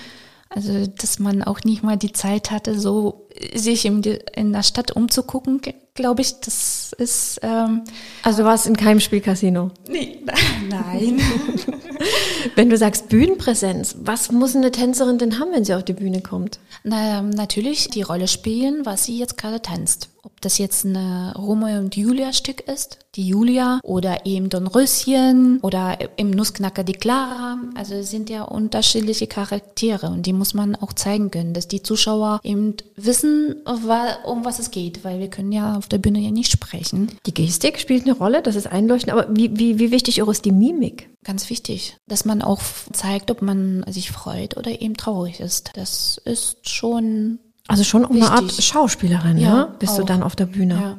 Also, 0.48 0.86
dass 0.86 1.18
man 1.18 1.42
auch 1.42 1.64
nicht 1.64 1.82
mal 1.82 1.96
die 1.96 2.12
Zeit 2.12 2.50
hatte, 2.50 2.78
so 2.78 3.25
sich 3.54 3.84
in, 3.84 4.02
die, 4.02 4.18
in 4.34 4.52
der 4.52 4.62
Stadt 4.62 4.92
umzugucken, 4.92 5.60
glaube 5.94 6.22
ich, 6.22 6.38
das 6.40 6.92
ist 6.98 7.40
ähm, 7.42 7.82
Also 8.22 8.42
du 8.42 8.48
warst 8.48 8.66
in 8.66 8.76
keinem 8.76 9.00
Spielcasino. 9.00 9.70
nee, 9.88 10.18
nein. 10.70 11.20
Wenn 12.54 12.70
du 12.70 12.76
sagst 12.76 13.08
Bühnenpräsenz, 13.08 13.96
was 14.00 14.30
muss 14.30 14.54
eine 14.54 14.70
Tänzerin 14.70 15.18
denn 15.18 15.38
haben, 15.38 15.52
wenn 15.52 15.64
sie 15.64 15.74
auf 15.74 15.84
die 15.84 15.92
Bühne 15.92 16.20
kommt? 16.20 16.58
Na, 16.84 17.22
natürlich 17.22 17.88
die 17.88 18.02
Rolle 18.02 18.28
spielen, 18.28 18.84
was 18.84 19.04
sie 19.04 19.18
jetzt 19.18 19.36
gerade 19.36 19.60
tanzt. 19.60 20.10
Ob 20.22 20.40
das 20.40 20.58
jetzt 20.58 20.84
eine 20.84 21.34
Romeo 21.36 21.78
und 21.78 21.96
Julia 21.96 22.32
Stück 22.32 22.60
ist, 22.60 22.98
die 23.14 23.28
Julia, 23.28 23.80
oder 23.82 24.26
eben 24.26 24.48
Don 24.48 24.66
Röschen 24.66 25.60
oder 25.62 25.98
im 26.16 26.30
Nussknacker 26.30 26.84
die 26.84 26.94
Clara. 26.94 27.58
Also 27.74 27.94
es 27.94 28.10
sind 28.10 28.28
ja 28.28 28.42
unterschiedliche 28.42 29.26
Charaktere 29.26 30.08
und 30.08 30.26
die 30.26 30.32
muss 30.32 30.52
man 30.52 30.76
auch 30.76 30.92
zeigen 30.92 31.30
können, 31.30 31.54
dass 31.54 31.68
die 31.68 31.82
Zuschauer 31.82 32.40
eben 32.42 32.74
wissen, 32.96 33.25
wa- 33.64 34.18
um 34.24 34.44
was 34.44 34.58
es 34.58 34.70
geht, 34.70 35.04
weil 35.04 35.18
wir 35.20 35.28
können 35.28 35.52
ja 35.52 35.76
auf 35.76 35.88
der 35.88 35.98
Bühne 35.98 36.18
ja 36.20 36.30
nicht 36.30 36.50
sprechen. 36.50 37.10
Die 37.26 37.34
Gestik 37.34 37.78
spielt 37.78 38.04
eine 38.04 38.12
Rolle, 38.16 38.42
das 38.42 38.56
ist 38.56 38.66
einleuchtend, 38.66 39.12
aber 39.12 39.26
wie, 39.34 39.58
wie, 39.58 39.78
wie 39.78 39.90
wichtig 39.90 40.18
ist 40.18 40.44
die 40.44 40.52
Mimik? 40.52 41.08
Ganz 41.24 41.50
wichtig, 41.50 41.96
dass 42.06 42.24
man 42.24 42.42
auch 42.42 42.60
zeigt, 42.92 43.30
ob 43.30 43.42
man 43.42 43.84
sich 43.88 44.10
freut 44.10 44.56
oder 44.56 44.80
eben 44.80 44.96
traurig 44.96 45.40
ist. 45.40 45.70
Das 45.74 46.20
ist 46.24 46.68
schon 46.68 47.38
Also 47.68 47.84
schon 47.84 48.04
auch 48.04 48.10
eine 48.10 48.30
Art. 48.30 48.52
Schauspielerin, 48.52 49.38
ja? 49.38 49.48
Ja, 49.48 49.64
Bist 49.78 49.98
du 49.98 50.02
auch. 50.02 50.06
dann 50.06 50.22
auf 50.22 50.36
der 50.36 50.46
Bühne? 50.46 50.74
Ja. 50.74 50.98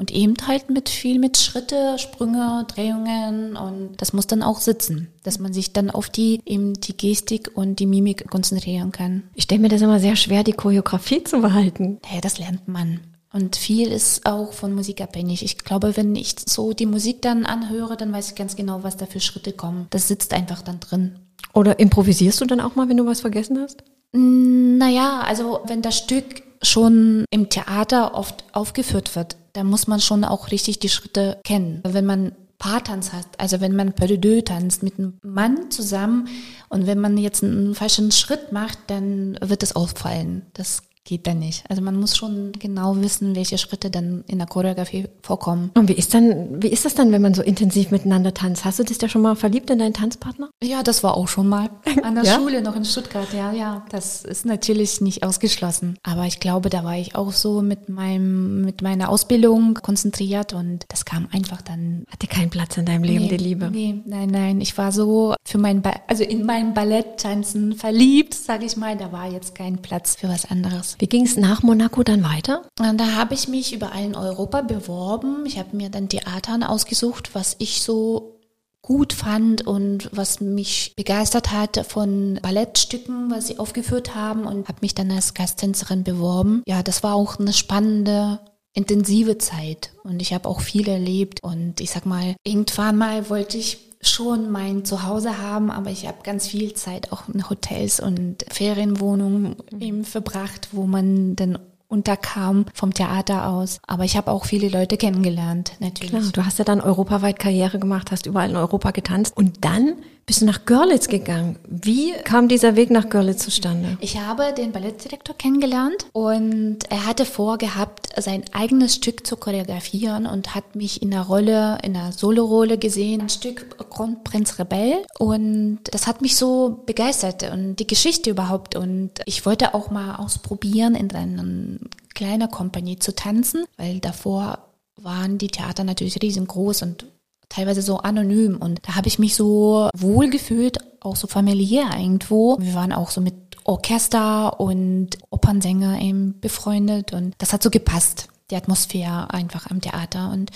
Und 0.00 0.10
eben 0.12 0.32
halt 0.46 0.70
mit 0.70 0.88
viel 0.88 1.18
mit 1.18 1.36
Schritte, 1.36 1.98
Sprünge, 1.98 2.64
Drehungen 2.68 3.54
und 3.54 3.90
das 3.98 4.14
muss 4.14 4.26
dann 4.26 4.42
auch 4.42 4.58
sitzen, 4.58 5.08
dass 5.24 5.38
man 5.38 5.52
sich 5.52 5.74
dann 5.74 5.90
auf 5.90 6.08
die 6.08 6.40
eben 6.46 6.72
die 6.80 6.96
Gestik 6.96 7.50
und 7.54 7.80
die 7.80 7.86
Mimik 7.86 8.30
konzentrieren 8.30 8.92
kann. 8.92 9.24
Ich 9.34 9.44
stelle 9.44 9.60
mir 9.60 9.68
das 9.68 9.82
immer 9.82 10.00
sehr 10.00 10.16
schwer, 10.16 10.42
die 10.42 10.54
Choreografie 10.54 11.22
zu 11.22 11.42
behalten. 11.42 11.98
Ja, 12.10 12.22
das 12.22 12.38
lernt 12.38 12.66
man. 12.66 13.00
Und 13.30 13.56
viel 13.56 13.92
ist 13.92 14.24
auch 14.24 14.54
von 14.54 14.74
Musik 14.74 15.02
abhängig. 15.02 15.44
Ich 15.44 15.58
glaube, 15.58 15.94
wenn 15.98 16.16
ich 16.16 16.34
so 16.48 16.72
die 16.72 16.86
Musik 16.86 17.20
dann 17.20 17.44
anhöre, 17.44 17.98
dann 17.98 18.10
weiß 18.10 18.30
ich 18.30 18.34
ganz 18.36 18.56
genau, 18.56 18.82
was 18.82 18.96
da 18.96 19.04
für 19.04 19.20
Schritte 19.20 19.52
kommen. 19.52 19.86
Das 19.90 20.08
sitzt 20.08 20.32
einfach 20.32 20.62
dann 20.62 20.80
drin. 20.80 21.18
Oder 21.52 21.78
improvisierst 21.78 22.40
du 22.40 22.46
dann 22.46 22.60
auch 22.60 22.74
mal, 22.74 22.88
wenn 22.88 22.96
du 22.96 23.04
was 23.04 23.20
vergessen 23.20 23.58
hast? 23.58 23.84
Mm, 24.12 24.78
Naja, 24.78 25.20
also 25.26 25.60
wenn 25.66 25.82
das 25.82 25.98
Stück 25.98 26.42
schon 26.62 27.24
im 27.30 27.48
Theater 27.48 28.14
oft 28.14 28.44
aufgeführt 28.52 29.14
wird, 29.14 29.36
dann 29.52 29.66
muss 29.66 29.86
man 29.86 30.00
schon 30.00 30.24
auch 30.24 30.50
richtig 30.50 30.78
die 30.78 30.88
Schritte 30.88 31.40
kennen. 31.44 31.80
Wenn 31.84 32.06
man 32.06 32.32
Paartanz 32.58 33.12
hat, 33.12 33.26
also 33.38 33.60
wenn 33.60 33.74
man 33.74 33.94
deux 33.96 34.44
tanzt 34.44 34.82
mit 34.82 34.98
einem 34.98 35.18
Mann 35.22 35.70
zusammen 35.70 36.28
und 36.68 36.86
wenn 36.86 37.00
man 37.00 37.16
jetzt 37.16 37.42
einen 37.42 37.74
falschen 37.74 38.12
Schritt 38.12 38.52
macht, 38.52 38.78
dann 38.88 39.38
wird 39.40 39.62
es 39.62 39.74
auffallen. 39.74 40.42
Das 40.52 40.82
geht 41.10 41.26
dann 41.26 41.40
nicht. 41.40 41.64
Also 41.68 41.82
man 41.82 41.98
muss 41.98 42.16
schon 42.16 42.52
genau 42.52 42.96
wissen, 42.96 43.34
welche 43.34 43.58
Schritte 43.58 43.90
dann 43.90 44.22
in 44.28 44.38
der 44.38 44.46
Choreografie 44.46 45.08
vorkommen. 45.22 45.72
Und 45.74 45.88
wie 45.88 45.94
ist 45.94 46.14
dann, 46.14 46.62
wie 46.62 46.68
ist 46.68 46.84
das 46.84 46.94
dann, 46.94 47.10
wenn 47.10 47.20
man 47.20 47.34
so 47.34 47.42
intensiv 47.42 47.90
miteinander 47.90 48.32
tanzt? 48.32 48.64
Hast 48.64 48.78
du 48.78 48.84
dich 48.84 48.98
da 48.98 49.08
schon 49.08 49.22
mal 49.22 49.34
verliebt 49.34 49.70
in 49.70 49.80
deinen 49.80 49.92
Tanzpartner? 49.92 50.50
Ja, 50.62 50.84
das 50.84 51.02
war 51.02 51.16
auch 51.16 51.26
schon 51.26 51.48
mal 51.48 51.68
an 52.04 52.14
der 52.14 52.24
Ja? 52.30 52.36
Schule 52.36 52.62
noch 52.62 52.76
in 52.76 52.84
Stuttgart. 52.84 53.26
Ja, 53.32 53.52
ja, 53.52 53.84
das 53.90 54.24
ist 54.24 54.46
natürlich 54.46 55.00
nicht 55.00 55.24
ausgeschlossen. 55.24 55.98
Aber 56.04 56.26
ich 56.26 56.38
glaube, 56.38 56.70
da 56.70 56.84
war 56.84 56.96
ich 56.96 57.16
auch 57.16 57.32
so 57.32 57.60
mit 57.60 57.88
meinem, 57.88 58.64
mit 58.64 58.80
meiner 58.80 59.08
Ausbildung 59.08 59.74
konzentriert 59.74 60.52
und 60.52 60.84
das 60.86 61.04
kam 61.04 61.26
einfach 61.32 61.60
dann. 61.60 62.04
Hatte 62.08 62.28
keinen 62.28 62.50
Platz 62.50 62.76
in 62.76 62.84
deinem 62.86 63.02
Leben, 63.02 63.24
Nee, 63.24 63.36
die 63.36 63.36
Liebe. 63.36 63.68
Nee, 63.68 64.00
nein, 64.06 64.28
nein. 64.28 64.60
Ich 64.60 64.78
war 64.78 64.92
so 64.92 65.34
für 65.44 65.58
mein, 65.58 65.82
ba 65.82 65.92
also 66.06 66.22
in 66.22 66.46
mein 66.46 66.72
Balletttanzen 66.72 67.74
verliebt, 67.74 68.34
sage 68.34 68.64
ich 68.64 68.76
mal. 68.76 68.96
Da 68.96 69.10
war 69.10 69.28
jetzt 69.28 69.56
kein 69.56 69.82
Platz 69.82 70.14
für 70.14 70.28
was 70.28 70.48
anderes. 70.48 70.99
Wie 71.00 71.06
ging 71.06 71.24
es 71.24 71.38
nach 71.38 71.62
Monaco 71.62 72.02
dann 72.02 72.22
weiter? 72.22 72.68
Und 72.78 73.00
da 73.00 73.12
habe 73.14 73.32
ich 73.32 73.48
mich 73.48 73.72
überall 73.72 74.04
in 74.04 74.14
Europa 74.14 74.60
beworben. 74.60 75.46
Ich 75.46 75.58
habe 75.58 75.74
mir 75.74 75.88
dann 75.88 76.10
Theatern 76.10 76.62
ausgesucht, 76.62 77.34
was 77.34 77.56
ich 77.58 77.80
so 77.80 78.38
gut 78.82 79.14
fand 79.14 79.66
und 79.66 80.10
was 80.12 80.40
mich 80.40 80.92
begeistert 80.96 81.52
hat 81.52 81.86
von 81.86 82.38
Ballettstücken, 82.42 83.30
was 83.30 83.46
sie 83.46 83.58
aufgeführt 83.58 84.14
haben 84.14 84.44
und 84.44 84.68
habe 84.68 84.80
mich 84.82 84.94
dann 84.94 85.10
als 85.10 85.32
Gasttänzerin 85.32 86.04
beworben. 86.04 86.62
Ja, 86.66 86.82
das 86.82 87.02
war 87.02 87.14
auch 87.14 87.38
eine 87.38 87.54
spannende 87.54 88.40
intensive 88.74 89.38
Zeit 89.38 89.94
und 90.04 90.20
ich 90.20 90.34
habe 90.34 90.48
auch 90.48 90.60
viel 90.60 90.86
erlebt 90.86 91.42
und 91.42 91.80
ich 91.80 91.90
sag 91.90 92.04
mal, 92.04 92.36
irgendwann 92.44 92.96
mal 92.96 93.30
wollte 93.30 93.56
ich 93.56 93.89
schon 94.02 94.50
mein 94.50 94.84
Zuhause 94.84 95.38
haben, 95.38 95.70
aber 95.70 95.90
ich 95.90 96.06
habe 96.06 96.18
ganz 96.22 96.46
viel 96.46 96.72
Zeit 96.74 97.12
auch 97.12 97.28
in 97.28 97.48
Hotels 97.50 98.00
und 98.00 98.44
Ferienwohnungen 98.50 99.56
eben 99.78 100.04
verbracht, 100.04 100.68
wo 100.72 100.86
man 100.86 101.36
dann 101.36 101.58
unterkam 101.88 102.66
vom 102.72 102.94
Theater 102.94 103.48
aus. 103.48 103.78
Aber 103.86 104.04
ich 104.04 104.16
habe 104.16 104.30
auch 104.30 104.44
viele 104.44 104.68
Leute 104.68 104.96
kennengelernt, 104.96 105.72
natürlich. 105.80 106.10
Klar, 106.10 106.22
du 106.32 106.46
hast 106.46 106.58
ja 106.58 106.64
dann 106.64 106.80
europaweit 106.80 107.38
Karriere 107.38 107.78
gemacht, 107.78 108.10
hast 108.10 108.26
überall 108.26 108.48
in 108.48 108.56
Europa 108.56 108.92
getanzt 108.92 109.36
und 109.36 109.64
dann 109.64 109.96
bist 110.30 110.42
du 110.42 110.46
nach 110.46 110.64
Görlitz 110.64 111.08
gegangen. 111.08 111.58
Wie 111.68 112.12
kam 112.22 112.46
dieser 112.46 112.76
Weg 112.76 112.90
nach 112.90 113.08
Görlitz 113.08 113.42
zustande? 113.42 113.98
Ich 114.00 114.16
habe 114.16 114.54
den 114.56 114.70
Ballettdirektor 114.70 115.36
kennengelernt 115.36 116.06
und 116.12 116.78
er 116.88 117.04
hatte 117.04 117.24
vorgehabt, 117.24 118.10
sein 118.16 118.44
eigenes 118.52 118.94
Stück 118.94 119.26
zu 119.26 119.34
choreografieren 119.34 120.26
und 120.26 120.54
hat 120.54 120.76
mich 120.76 121.02
in 121.02 121.10
der 121.10 121.22
Rolle, 121.22 121.78
in 121.82 121.94
der 121.94 122.12
Solorolle 122.12 122.78
gesehen, 122.78 123.22
ein 123.22 123.28
Stück 123.28 123.76
Kronprinz 123.90 124.60
Rebell. 124.60 125.02
Und 125.18 125.80
das 125.90 126.06
hat 126.06 126.22
mich 126.22 126.36
so 126.36 126.80
begeistert 126.86 127.50
und 127.50 127.80
die 127.80 127.88
Geschichte 127.88 128.30
überhaupt. 128.30 128.76
Und 128.76 129.10
ich 129.24 129.44
wollte 129.46 129.74
auch 129.74 129.90
mal 129.90 130.14
ausprobieren, 130.14 130.94
in 130.94 131.10
einer 131.12 131.80
kleiner 132.14 132.46
Kompanie 132.46 133.00
zu 133.00 133.16
tanzen, 133.16 133.64
weil 133.76 133.98
davor 133.98 134.60
waren 134.94 135.38
die 135.38 135.48
Theater 135.48 135.82
natürlich 135.82 136.22
riesengroß 136.22 136.82
und 136.82 137.06
teilweise 137.50 137.82
so 137.82 137.98
anonym 137.98 138.56
und 138.56 138.80
da 138.86 138.94
habe 138.94 139.08
ich 139.08 139.18
mich 139.18 139.34
so 139.34 139.90
wohl 139.94 140.30
gefühlt, 140.30 140.78
auch 141.00 141.16
so 141.16 141.26
familiär 141.26 141.90
irgendwo. 141.98 142.56
Wir 142.58 142.74
waren 142.74 142.92
auch 142.92 143.10
so 143.10 143.20
mit 143.20 143.34
Orchester 143.64 144.58
und 144.58 145.18
Opernsänger 145.28 146.00
eben 146.00 146.40
befreundet 146.40 147.12
und 147.12 147.34
das 147.38 147.52
hat 147.52 147.62
so 147.62 147.68
gepasst, 147.68 148.28
die 148.50 148.56
Atmosphäre 148.56 149.32
einfach 149.34 149.66
am 149.70 149.82
Theater 149.82 150.30
und 150.32 150.50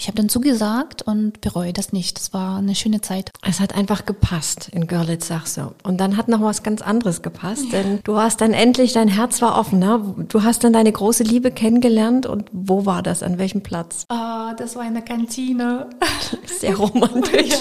ich 0.00 0.06
habe 0.06 0.16
dann 0.16 0.30
zugesagt 0.30 1.02
und 1.02 1.42
bereue 1.42 1.74
das 1.74 1.92
nicht. 1.92 2.16
Das 2.18 2.32
war 2.32 2.56
eine 2.56 2.74
schöne 2.74 3.02
Zeit. 3.02 3.30
Es 3.46 3.60
hat 3.60 3.74
einfach 3.74 4.06
gepasst 4.06 4.70
in 4.72 4.86
Görlitz, 4.86 5.26
sagst 5.28 5.58
du. 5.58 5.74
Und 5.82 5.98
dann 6.00 6.16
hat 6.16 6.26
noch 6.28 6.40
was 6.40 6.62
ganz 6.62 6.80
anderes 6.80 7.20
gepasst, 7.20 7.70
denn 7.72 8.00
du 8.04 8.16
hast 8.16 8.40
dann 8.40 8.54
endlich, 8.54 8.94
dein 8.94 9.08
Herz 9.08 9.42
war 9.42 9.58
offen, 9.58 9.78
ne? 9.78 10.14
Du 10.28 10.42
hast 10.42 10.64
dann 10.64 10.72
deine 10.72 10.90
große 10.90 11.22
Liebe 11.22 11.50
kennengelernt 11.50 12.24
und 12.24 12.48
wo 12.50 12.86
war 12.86 13.02
das? 13.02 13.22
An 13.22 13.36
welchem 13.36 13.60
Platz? 13.62 14.06
Ah, 14.08 14.54
das 14.54 14.74
war 14.74 14.86
in 14.86 14.94
der 14.94 15.02
Kantine. 15.02 15.90
Sehr 16.60 16.76
romantisch. 16.76 17.54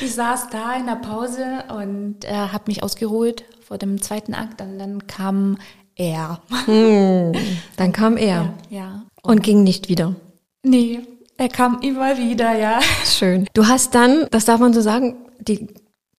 Ich 0.00 0.14
saß 0.14 0.48
da 0.50 0.74
in 0.76 0.86
der 0.86 0.94
Pause 0.94 1.64
und 1.76 2.24
äh, 2.24 2.32
habe 2.32 2.64
mich 2.68 2.84
ausgeruht 2.84 3.42
vor 3.66 3.78
dem 3.78 4.00
zweiten 4.00 4.32
Akt 4.32 4.60
und 4.62 4.78
dann 4.78 5.08
kam 5.08 5.58
er. 5.96 6.38
Dann 6.66 7.92
kam 7.92 8.16
er 8.16 8.54
Ja. 8.70 9.02
und 9.22 9.42
ging 9.42 9.64
nicht 9.64 9.88
wieder. 9.88 10.14
Nee, 10.62 11.00
er 11.36 11.48
kam 11.48 11.80
immer 11.82 12.18
wieder, 12.18 12.58
ja. 12.58 12.80
Schön. 13.04 13.46
Du 13.54 13.66
hast 13.66 13.94
dann, 13.94 14.26
das 14.30 14.44
darf 14.44 14.60
man 14.60 14.74
so 14.74 14.80
sagen, 14.80 15.16
die, 15.40 15.68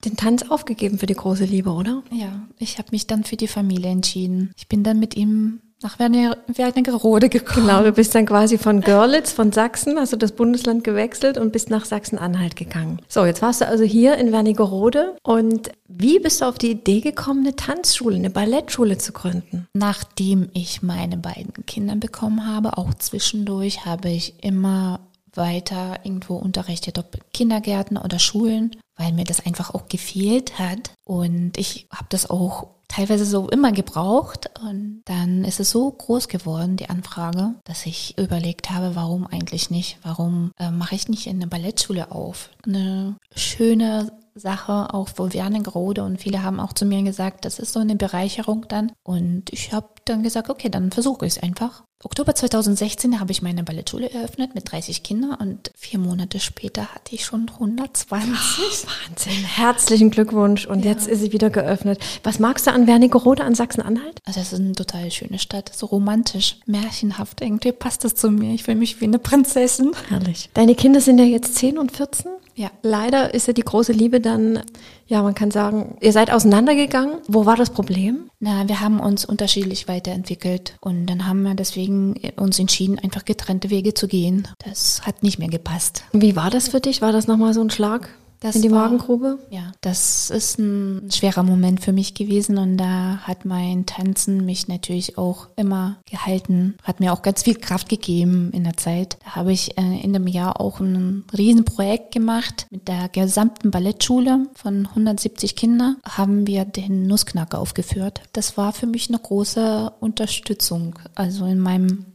den 0.06 0.16
Tanz 0.16 0.50
aufgegeben 0.50 0.98
für 0.98 1.06
die 1.06 1.14
große 1.14 1.46
Liebe, 1.46 1.72
oder? 1.72 2.04
Ja, 2.12 2.48
ich 2.58 2.78
habe 2.78 2.90
mich 2.92 3.06
dann 3.06 3.24
für 3.26 3.36
die 3.36 3.48
Familie 3.48 3.92
entschieden. 3.92 4.54
Ich 4.56 4.68
bin 4.70 4.84
dann 4.84 5.00
mit 5.00 5.16
ihm 5.18 5.62
nach 5.82 5.98
Werniger- 5.98 6.38
Wernigerode 6.48 7.30
gekommen. 7.30 7.68
Genau, 7.68 7.84
du 7.84 7.92
bist 7.92 8.14
dann 8.14 8.26
quasi 8.26 8.58
von 8.58 8.82
Görlitz, 8.82 9.32
von 9.32 9.52
Sachsen, 9.52 9.98
hast 9.98 10.14
du 10.14 10.18
das 10.18 10.34
Bundesland 10.34 10.84
gewechselt 10.84 11.38
und 11.38 11.52
bist 11.54 11.70
nach 11.70 11.86
Sachsen-Anhalt 11.86 12.56
gegangen. 12.56 13.00
So, 13.08 13.26
jetzt 13.26 13.42
warst 13.42 13.62
du 13.62 13.68
also 13.68 13.84
hier 13.84 14.18
in 14.18 14.32
Wernigerode 14.32 15.16
und 15.24 15.72
wie 15.88 16.20
bist 16.20 16.42
du 16.42 16.46
auf 16.46 16.58
die 16.58 16.72
Idee 16.72 17.00
gekommen, 17.00 17.46
eine 17.46 17.56
Tanzschule, 17.56 18.18
eine 18.18 18.30
Ballettschule 18.30 18.98
zu 18.98 19.14
gründen? 19.14 19.68
Nachdem 19.74 20.50
ich 20.54 20.82
meine 20.82 21.18
beiden 21.18 21.66
Kinder 21.66 21.96
bekommen 21.96 22.46
habe, 22.46 22.78
auch 22.78 22.94
zwischendurch, 22.96 23.86
habe 23.86 24.10
ich 24.10 24.44
immer 24.44 25.00
weiter 25.34 26.00
irgendwo 26.04 26.36
unterrichtet, 26.36 26.98
ob 26.98 27.18
Kindergärten 27.34 27.98
oder 27.98 28.20
Schulen, 28.20 28.76
weil 28.98 29.14
mir 29.14 29.24
das 29.24 29.46
einfach 29.46 29.74
auch 29.74 29.88
gefehlt 29.88 30.60
hat. 30.60 30.92
Und 31.06 31.58
ich 31.58 31.88
habe 31.94 32.08
das 32.10 32.30
auch 32.30 32.68
teilweise 32.90 33.24
so 33.24 33.48
immer 33.48 33.72
gebraucht. 33.72 34.50
Und 34.62 35.04
dann 35.06 35.46
ist 35.46 35.62
es 35.62 35.70
so 35.70 35.90
groß 35.90 36.28
geworden, 36.28 36.76
die 36.76 36.90
Anfrage, 36.90 37.54
dass 37.64 37.86
ich 37.86 38.18
überlegt 38.18 38.70
habe, 38.72 38.96
warum 38.96 39.26
eigentlich 39.26 39.70
nicht? 39.70 39.98
Warum 40.04 40.52
äh, 40.60 40.72
mache 40.72 40.96
ich 40.96 41.08
nicht 41.08 41.30
eine 41.30 41.48
Ballettschule 41.48 42.12
auf? 42.12 42.50
Eine 42.66 43.16
schöne 43.34 44.12
Sache, 44.36 44.94
auch 44.94 45.10
für 45.10 45.34
Wernigerode 45.34 46.04
und 46.04 46.20
viele 46.20 46.44
haben 46.44 46.60
auch 46.60 46.74
zu 46.74 46.86
mir 46.86 47.04
gesagt, 47.04 47.46
das 47.46 47.60
ist 47.60 47.74
so 47.74 47.80
eine 47.80 47.96
Bereicherung 47.96 48.66
dann. 48.68 48.92
Und 49.04 49.52
ich 49.52 49.74
habe 49.74 49.90
dann 50.06 50.24
gesagt, 50.24 50.50
okay, 50.50 50.70
dann 50.70 50.92
versuche 50.92 51.26
ich 51.26 51.38
es 51.38 51.44
einfach. 51.44 51.84
Oktober 52.02 52.34
2016 52.34 53.20
habe 53.20 53.34
ich 53.34 53.42
meine 53.42 53.62
Ballettschule 53.62 54.10
eröffnet 54.10 54.56
mit 54.56 54.72
30 54.72 55.04
Kindern 55.04 55.34
und 55.34 55.70
vier 55.76 56.00
Monate 56.00 56.40
später 56.40 56.88
hatte 56.96 57.14
ich 57.14 57.26
schon 57.26 57.50
120. 57.50 58.08
Wahnsinn, 58.10 59.44
herzlichen 59.44 60.10
Glückwunsch 60.10 60.66
und 60.66 60.86
jetzt 60.86 61.10
ist 61.10 61.20
sie 61.20 61.34
wieder 61.34 61.50
geöffnet. 61.50 62.00
Was 62.24 62.40
magst 62.40 62.68
du 62.68 62.72
an 62.72 62.88
Wernigerode, 62.88 63.44
an 63.44 63.54
Sachsen-Anhalt? 63.54 64.22
Also 64.24 64.40
das 64.40 64.54
ist 64.54 64.60
eine 64.62 64.72
total 64.72 65.12
schöne 65.12 65.40
Stadt, 65.40 65.74
so 65.76 65.88
romantisch, 65.88 66.56
märchenhaft. 66.66 67.42
Irgendwie 67.42 67.74
passt 67.74 68.06
das 68.06 68.16
zu 68.16 68.32
mir. 68.32 68.54
Ich 68.54 68.64
fühle 68.64 68.78
mich 68.78 69.02
wie 69.02 69.06
eine 69.06 69.20
Prinzessin. 69.20 69.92
Herrlich. 70.08 70.50
Deine 70.54 70.76
Kinder 70.76 71.02
sind 71.02 71.20
ja 71.20 71.26
jetzt 71.26 71.56
10 71.56 71.78
und 71.78 71.92
14. 71.92 72.32
Ja. 72.56 72.72
Leider 72.82 73.34
ist 73.34 73.48
ja 73.48 73.54
die 73.54 73.62
große 73.62 73.92
Liebe 73.92 74.20
dann, 74.20 74.62
ja, 75.08 75.22
man 75.24 75.34
kann 75.34 75.52
sagen, 75.52 75.98
ihr 76.02 76.12
seid 76.12 76.32
auseinandergegangen. 76.32 77.20
Wo 77.28 77.46
war 77.46 77.56
das 77.56 77.70
Problem? 77.70 78.30
Na, 78.40 78.68
wir 78.68 78.82
haben 78.82 79.00
uns 79.00 79.26
unterschiedlich 79.26 79.88
weiterentwickelt 79.88 80.78
und 80.82 81.06
dann 81.06 81.26
haben 81.26 81.44
wir 81.44 81.56
deswegen 81.56 82.16
uns 82.38 82.60
entschieden, 82.60 83.00
einfach 83.00 83.26
getrennte 83.26 83.70
Wege 83.70 83.94
zu 83.94 84.08
gehen. 84.08 84.48
Das 84.66 85.06
hat 85.06 85.24
nicht 85.24 85.40
mehr 85.40 85.50
gepasst. 85.50 86.04
Wie 86.12 86.36
war 86.36 86.50
das 86.50 86.70
für 86.70 86.80
dich? 86.80 87.02
War 87.02 87.12
das 87.12 87.28
nochmal 87.28 87.54
so 87.54 87.62
ein 87.62 87.70
Schlag 87.70 88.10
Das 88.42 88.56
in 88.56 88.62
die 88.62 88.72
war- 88.72 88.84
Magengrube? 88.90 89.40
Ja, 89.50 89.72
das 89.82 90.30
ist 90.30 90.60
ein 90.60 91.10
schwerer 91.12 91.44
Moment 91.44 91.82
für 91.82 91.92
mich 91.92 92.14
gewesen 92.14 92.58
und 92.58 92.78
da 92.78 93.18
hat 93.18 93.44
mein 93.46 93.86
Tanzen 93.86 94.46
mich 94.46 94.68
natürlich 94.68 95.18
auch 95.18 95.48
immer 95.58 95.98
gehalten, 96.10 96.76
hat 96.84 97.00
mir 97.02 97.12
auch 97.12 97.22
ganz 97.22 97.44
viel 97.44 97.56
Kraft 97.56 97.90
gegeben 97.90 98.52
in 98.54 98.64
der 98.64 98.78
Zeit. 98.78 99.18
Da 99.26 99.36
habe 99.36 99.52
ich 99.52 99.78
äh, 99.78 100.02
in 100.02 100.14
dem 100.14 100.28
Jahr 100.28 100.62
auch 100.62 100.80
ein 100.80 101.26
Riesenprojekt 101.38 102.14
gemacht 102.14 102.68
mit 102.70 102.88
der 102.88 103.10
gesamten 103.10 103.72
Ballettschule 103.72 104.48
von 104.56 104.86
170 104.88 105.56
Kindern 105.56 105.98
haben 106.08 106.48
wir 106.48 106.64
den 106.66 107.08
Nussknacker 107.08 107.60
aufgeführt. 107.60 108.22
Das 108.34 108.56
war 108.58 108.72
für 108.72 108.88
mich 108.88 109.10
eine 109.10 109.20
große 109.20 109.92
Unterstützung, 110.00 110.98
also 111.16 111.46
in 111.46 111.60
meinem 111.60 112.06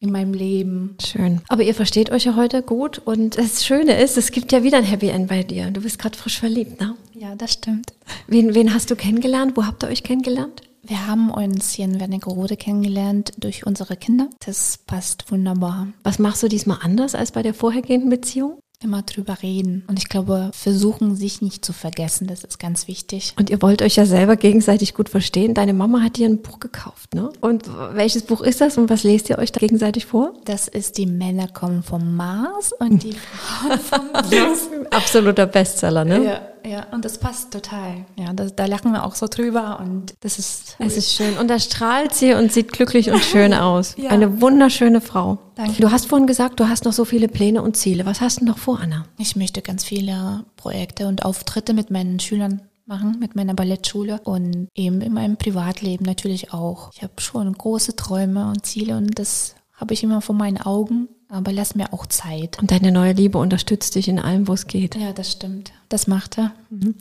in 0.00 0.12
meinem 0.12 0.32
Leben. 0.32 0.96
Schön. 1.04 1.40
Aber 1.48 1.62
ihr 1.62 1.74
versteht 1.74 2.10
euch 2.10 2.24
ja 2.24 2.36
heute 2.36 2.62
gut 2.62 2.98
und 2.98 3.36
das 3.36 3.64
Schöne 3.64 4.00
ist, 4.00 4.16
es 4.16 4.30
gibt 4.30 4.52
ja 4.52 4.62
wieder 4.62 4.78
ein 4.78 4.84
Happy 4.84 5.08
End 5.08 5.28
bei 5.28 5.42
dir. 5.42 5.70
Du 5.70 5.80
bist 5.80 5.98
gerade 5.98 6.16
frisch 6.16 6.38
verliebt, 6.38 6.80
ne? 6.80 6.94
Ja, 7.14 7.34
das 7.34 7.54
stimmt. 7.54 7.92
Wen, 8.26 8.54
wen 8.54 8.72
hast 8.72 8.90
du 8.90 8.96
kennengelernt? 8.96 9.56
Wo 9.56 9.66
habt 9.66 9.82
ihr 9.82 9.88
euch 9.88 10.04
kennengelernt? 10.04 10.62
Wir 10.82 11.06
haben 11.06 11.30
uns 11.30 11.72
hier 11.72 11.84
in 11.84 12.00
Wernigerode 12.00 12.56
kennengelernt 12.56 13.32
durch 13.38 13.66
unsere 13.66 13.96
Kinder. 13.96 14.30
Das 14.46 14.78
passt 14.86 15.30
wunderbar. 15.30 15.88
Was 16.04 16.18
machst 16.18 16.42
du 16.42 16.48
diesmal 16.48 16.78
anders 16.82 17.14
als 17.14 17.32
bei 17.32 17.42
der 17.42 17.52
vorhergehenden 17.52 18.08
Beziehung? 18.08 18.58
Immer 18.80 19.02
drüber 19.02 19.38
reden. 19.42 19.82
Und 19.88 19.98
ich 19.98 20.08
glaube, 20.08 20.52
versuchen, 20.54 21.16
sich 21.16 21.42
nicht 21.42 21.64
zu 21.64 21.72
vergessen, 21.72 22.28
das 22.28 22.44
ist 22.44 22.60
ganz 22.60 22.86
wichtig. 22.86 23.34
Und 23.36 23.50
ihr 23.50 23.60
wollt 23.60 23.82
euch 23.82 23.96
ja 23.96 24.06
selber 24.06 24.36
gegenseitig 24.36 24.94
gut 24.94 25.08
verstehen. 25.08 25.52
Deine 25.52 25.72
Mama 25.72 26.00
hat 26.00 26.16
dir 26.16 26.28
ein 26.28 26.42
Buch 26.42 26.60
gekauft, 26.60 27.12
ne? 27.12 27.30
Und 27.40 27.68
welches 27.94 28.22
Buch 28.22 28.40
ist 28.40 28.60
das 28.60 28.78
und 28.78 28.88
was 28.88 29.02
lest 29.02 29.30
ihr 29.30 29.38
euch 29.38 29.50
da 29.50 29.58
gegenseitig 29.58 30.06
vor? 30.06 30.32
Das 30.44 30.68
ist 30.68 30.96
die 30.96 31.06
Männer 31.06 31.48
kommen 31.48 31.82
vom 31.82 32.14
Mars 32.14 32.72
und 32.72 33.02
die 33.02 33.14
Frauen 33.14 33.80
vom 33.80 34.86
Absoluter 34.92 35.46
Bestseller, 35.46 36.04
ne? 36.04 36.24
Ja, 36.24 36.40
ja, 36.68 36.86
und 36.92 37.04
das 37.04 37.18
passt 37.18 37.52
total. 37.52 38.04
Ja, 38.16 38.32
da, 38.32 38.46
da 38.46 38.66
lachen 38.66 38.92
wir 38.92 39.04
auch 39.04 39.14
so 39.14 39.26
drüber 39.26 39.80
und 39.80 40.14
das 40.20 40.38
ist. 40.38 40.76
Es 40.78 40.96
ist 40.96 41.12
schön. 41.12 41.36
Und 41.38 41.48
da 41.48 41.58
strahlt 41.58 42.14
sie 42.14 42.34
und 42.34 42.52
sieht 42.52 42.72
glücklich 42.72 43.10
und 43.10 43.24
schön 43.24 43.54
aus. 43.54 43.94
Ja. 43.96 44.10
Eine 44.10 44.40
wunderschöne 44.40 45.00
Frau. 45.00 45.38
Danke. 45.54 45.80
Du 45.80 45.90
hast 45.90 46.06
vorhin 46.06 46.26
gesagt, 46.26 46.60
du 46.60 46.68
hast 46.68 46.84
noch 46.84 46.92
so 46.92 47.04
viele 47.04 47.28
Pläne 47.28 47.62
und 47.62 47.76
Ziele. 47.76 48.04
Was 48.06 48.20
hast 48.20 48.40
du 48.40 48.44
noch 48.44 48.58
vor, 48.58 48.80
Anna? 48.80 49.06
Ich 49.18 49.34
möchte 49.34 49.62
ganz 49.62 49.84
viele 49.84 50.44
Projekte 50.56 51.08
und 51.08 51.24
Auftritte 51.24 51.72
mit 51.72 51.90
meinen 51.90 52.20
Schülern 52.20 52.62
machen, 52.88 53.18
mit 53.20 53.36
meiner 53.36 53.54
Ballettschule 53.54 54.20
und 54.24 54.68
eben 54.74 55.00
in 55.00 55.12
meinem 55.12 55.36
Privatleben 55.36 56.04
natürlich 56.04 56.52
auch. 56.52 56.90
Ich 56.94 57.02
habe 57.02 57.12
schon 57.18 57.52
große 57.52 57.96
Träume 57.96 58.48
und 58.48 58.64
Ziele 58.66 58.96
und 58.96 59.18
das 59.18 59.54
habe 59.78 59.94
ich 59.94 60.02
immer 60.02 60.20
vor 60.20 60.34
meinen 60.34 60.58
Augen, 60.58 61.08
aber 61.28 61.52
lass 61.52 61.74
mir 61.74 61.92
auch 61.92 62.06
Zeit. 62.06 62.58
Und 62.60 62.70
deine 62.70 62.92
neue 62.92 63.12
Liebe 63.12 63.38
unterstützt 63.38 63.94
dich 63.94 64.08
in 64.08 64.18
allem, 64.18 64.48
wo 64.48 64.52
es 64.52 64.66
geht. 64.66 64.96
Ja, 64.96 65.12
das 65.12 65.32
stimmt. 65.32 65.72
Das 65.88 66.06
macht 66.06 66.38
er. 66.38 66.52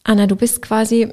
Anna, 0.03 0.27
du 0.27 0.35
bist 0.35 0.61
quasi 0.61 1.11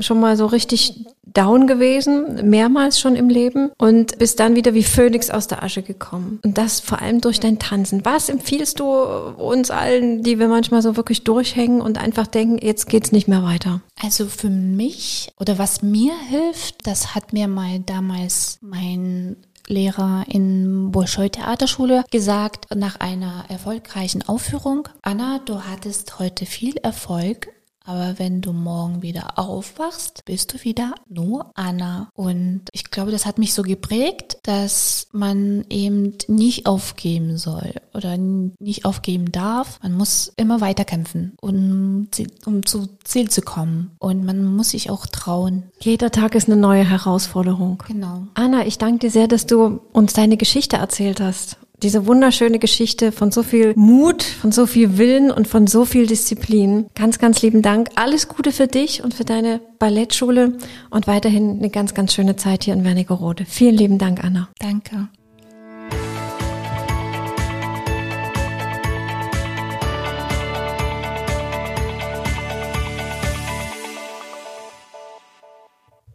schon 0.00 0.20
mal 0.20 0.36
so 0.36 0.46
richtig 0.46 1.06
down 1.22 1.68
gewesen, 1.68 2.48
mehrmals 2.50 2.98
schon 2.98 3.14
im 3.14 3.28
Leben 3.28 3.70
und 3.78 4.18
bist 4.18 4.40
dann 4.40 4.56
wieder 4.56 4.74
wie 4.74 4.82
Phönix 4.82 5.30
aus 5.30 5.46
der 5.46 5.62
Asche 5.62 5.82
gekommen. 5.82 6.40
Und 6.42 6.58
das 6.58 6.80
vor 6.80 7.00
allem 7.00 7.20
durch 7.20 7.38
dein 7.38 7.60
Tanzen. 7.60 8.04
Was 8.04 8.28
empfiehlst 8.28 8.80
du 8.80 8.90
uns 8.90 9.70
allen, 9.70 10.24
die 10.24 10.40
wir 10.40 10.48
manchmal 10.48 10.82
so 10.82 10.96
wirklich 10.96 11.22
durchhängen 11.22 11.80
und 11.80 11.98
einfach 11.98 12.26
denken, 12.26 12.58
jetzt 12.64 12.88
geht's 12.88 13.12
nicht 13.12 13.28
mehr 13.28 13.44
weiter? 13.44 13.80
Also 14.02 14.26
für 14.26 14.50
mich 14.50 15.32
oder 15.38 15.58
was 15.58 15.82
mir 15.82 16.14
hilft, 16.28 16.86
das 16.86 17.14
hat 17.14 17.32
mir 17.32 17.46
mal 17.46 17.78
damals 17.80 18.58
mein 18.60 19.36
Lehrer 19.70 20.24
in 20.28 20.90
Bolschoi 20.90 21.30
Theaterschule 21.30 22.04
gesagt 22.10 22.66
nach 22.74 22.96
einer 22.96 23.44
erfolgreichen 23.48 24.26
Aufführung. 24.28 24.88
Anna, 25.02 25.40
du 25.44 25.62
hattest 25.62 26.18
heute 26.18 26.44
viel 26.44 26.76
Erfolg, 26.76 27.48
aber 27.90 28.20
wenn 28.20 28.40
du 28.40 28.52
morgen 28.52 29.02
wieder 29.02 29.36
aufwachst, 29.36 30.24
bist 30.24 30.54
du 30.54 30.62
wieder 30.62 30.94
nur 31.08 31.50
Anna. 31.54 32.08
Und 32.14 32.62
ich 32.70 32.84
glaube, 32.92 33.10
das 33.10 33.26
hat 33.26 33.38
mich 33.38 33.52
so 33.52 33.62
geprägt, 33.62 34.38
dass 34.44 35.08
man 35.10 35.64
eben 35.68 36.16
nicht 36.28 36.66
aufgeben 36.66 37.36
soll 37.36 37.74
oder 37.92 38.16
nicht 38.16 38.84
aufgeben 38.84 39.32
darf. 39.32 39.80
Man 39.82 39.96
muss 39.96 40.32
immer 40.36 40.60
weiterkämpfen, 40.60 41.32
um, 41.40 42.08
um 42.46 42.64
zu 42.64 42.88
Ziel 43.02 43.28
zu 43.28 43.42
kommen. 43.42 43.90
Und 43.98 44.24
man 44.24 44.44
muss 44.44 44.70
sich 44.70 44.88
auch 44.88 45.06
trauen. 45.06 45.64
Jeder 45.80 46.12
Tag 46.12 46.36
ist 46.36 46.48
eine 46.48 46.60
neue 46.60 46.88
Herausforderung. 46.88 47.82
Genau. 47.88 48.28
Anna, 48.34 48.66
ich 48.66 48.78
danke 48.78 49.00
dir 49.00 49.10
sehr, 49.10 49.26
dass 49.26 49.46
du 49.46 49.80
uns 49.92 50.12
deine 50.12 50.36
Geschichte 50.36 50.76
erzählt 50.76 51.20
hast. 51.20 51.56
Diese 51.82 52.06
wunderschöne 52.06 52.58
Geschichte 52.58 53.10
von 53.12 53.32
so 53.32 53.42
viel 53.42 53.72
Mut, 53.76 54.22
von 54.22 54.52
so 54.52 54.66
viel 54.66 54.98
Willen 54.98 55.30
und 55.30 55.48
von 55.48 55.66
so 55.66 55.84
viel 55.84 56.06
Disziplin. 56.06 56.86
Ganz, 56.94 57.18
ganz 57.18 57.40
lieben 57.42 57.62
Dank. 57.62 57.88
Alles 57.94 58.28
Gute 58.28 58.52
für 58.52 58.66
dich 58.66 59.02
und 59.02 59.14
für 59.14 59.24
deine 59.24 59.60
Ballettschule 59.78 60.58
und 60.90 61.06
weiterhin 61.06 61.58
eine 61.58 61.70
ganz, 61.70 61.94
ganz 61.94 62.12
schöne 62.12 62.36
Zeit 62.36 62.64
hier 62.64 62.74
in 62.74 62.84
Wernigerode. 62.84 63.44
Vielen 63.46 63.76
lieben 63.76 63.98
Dank, 63.98 64.22
Anna. 64.22 64.48
Danke. 64.58 65.08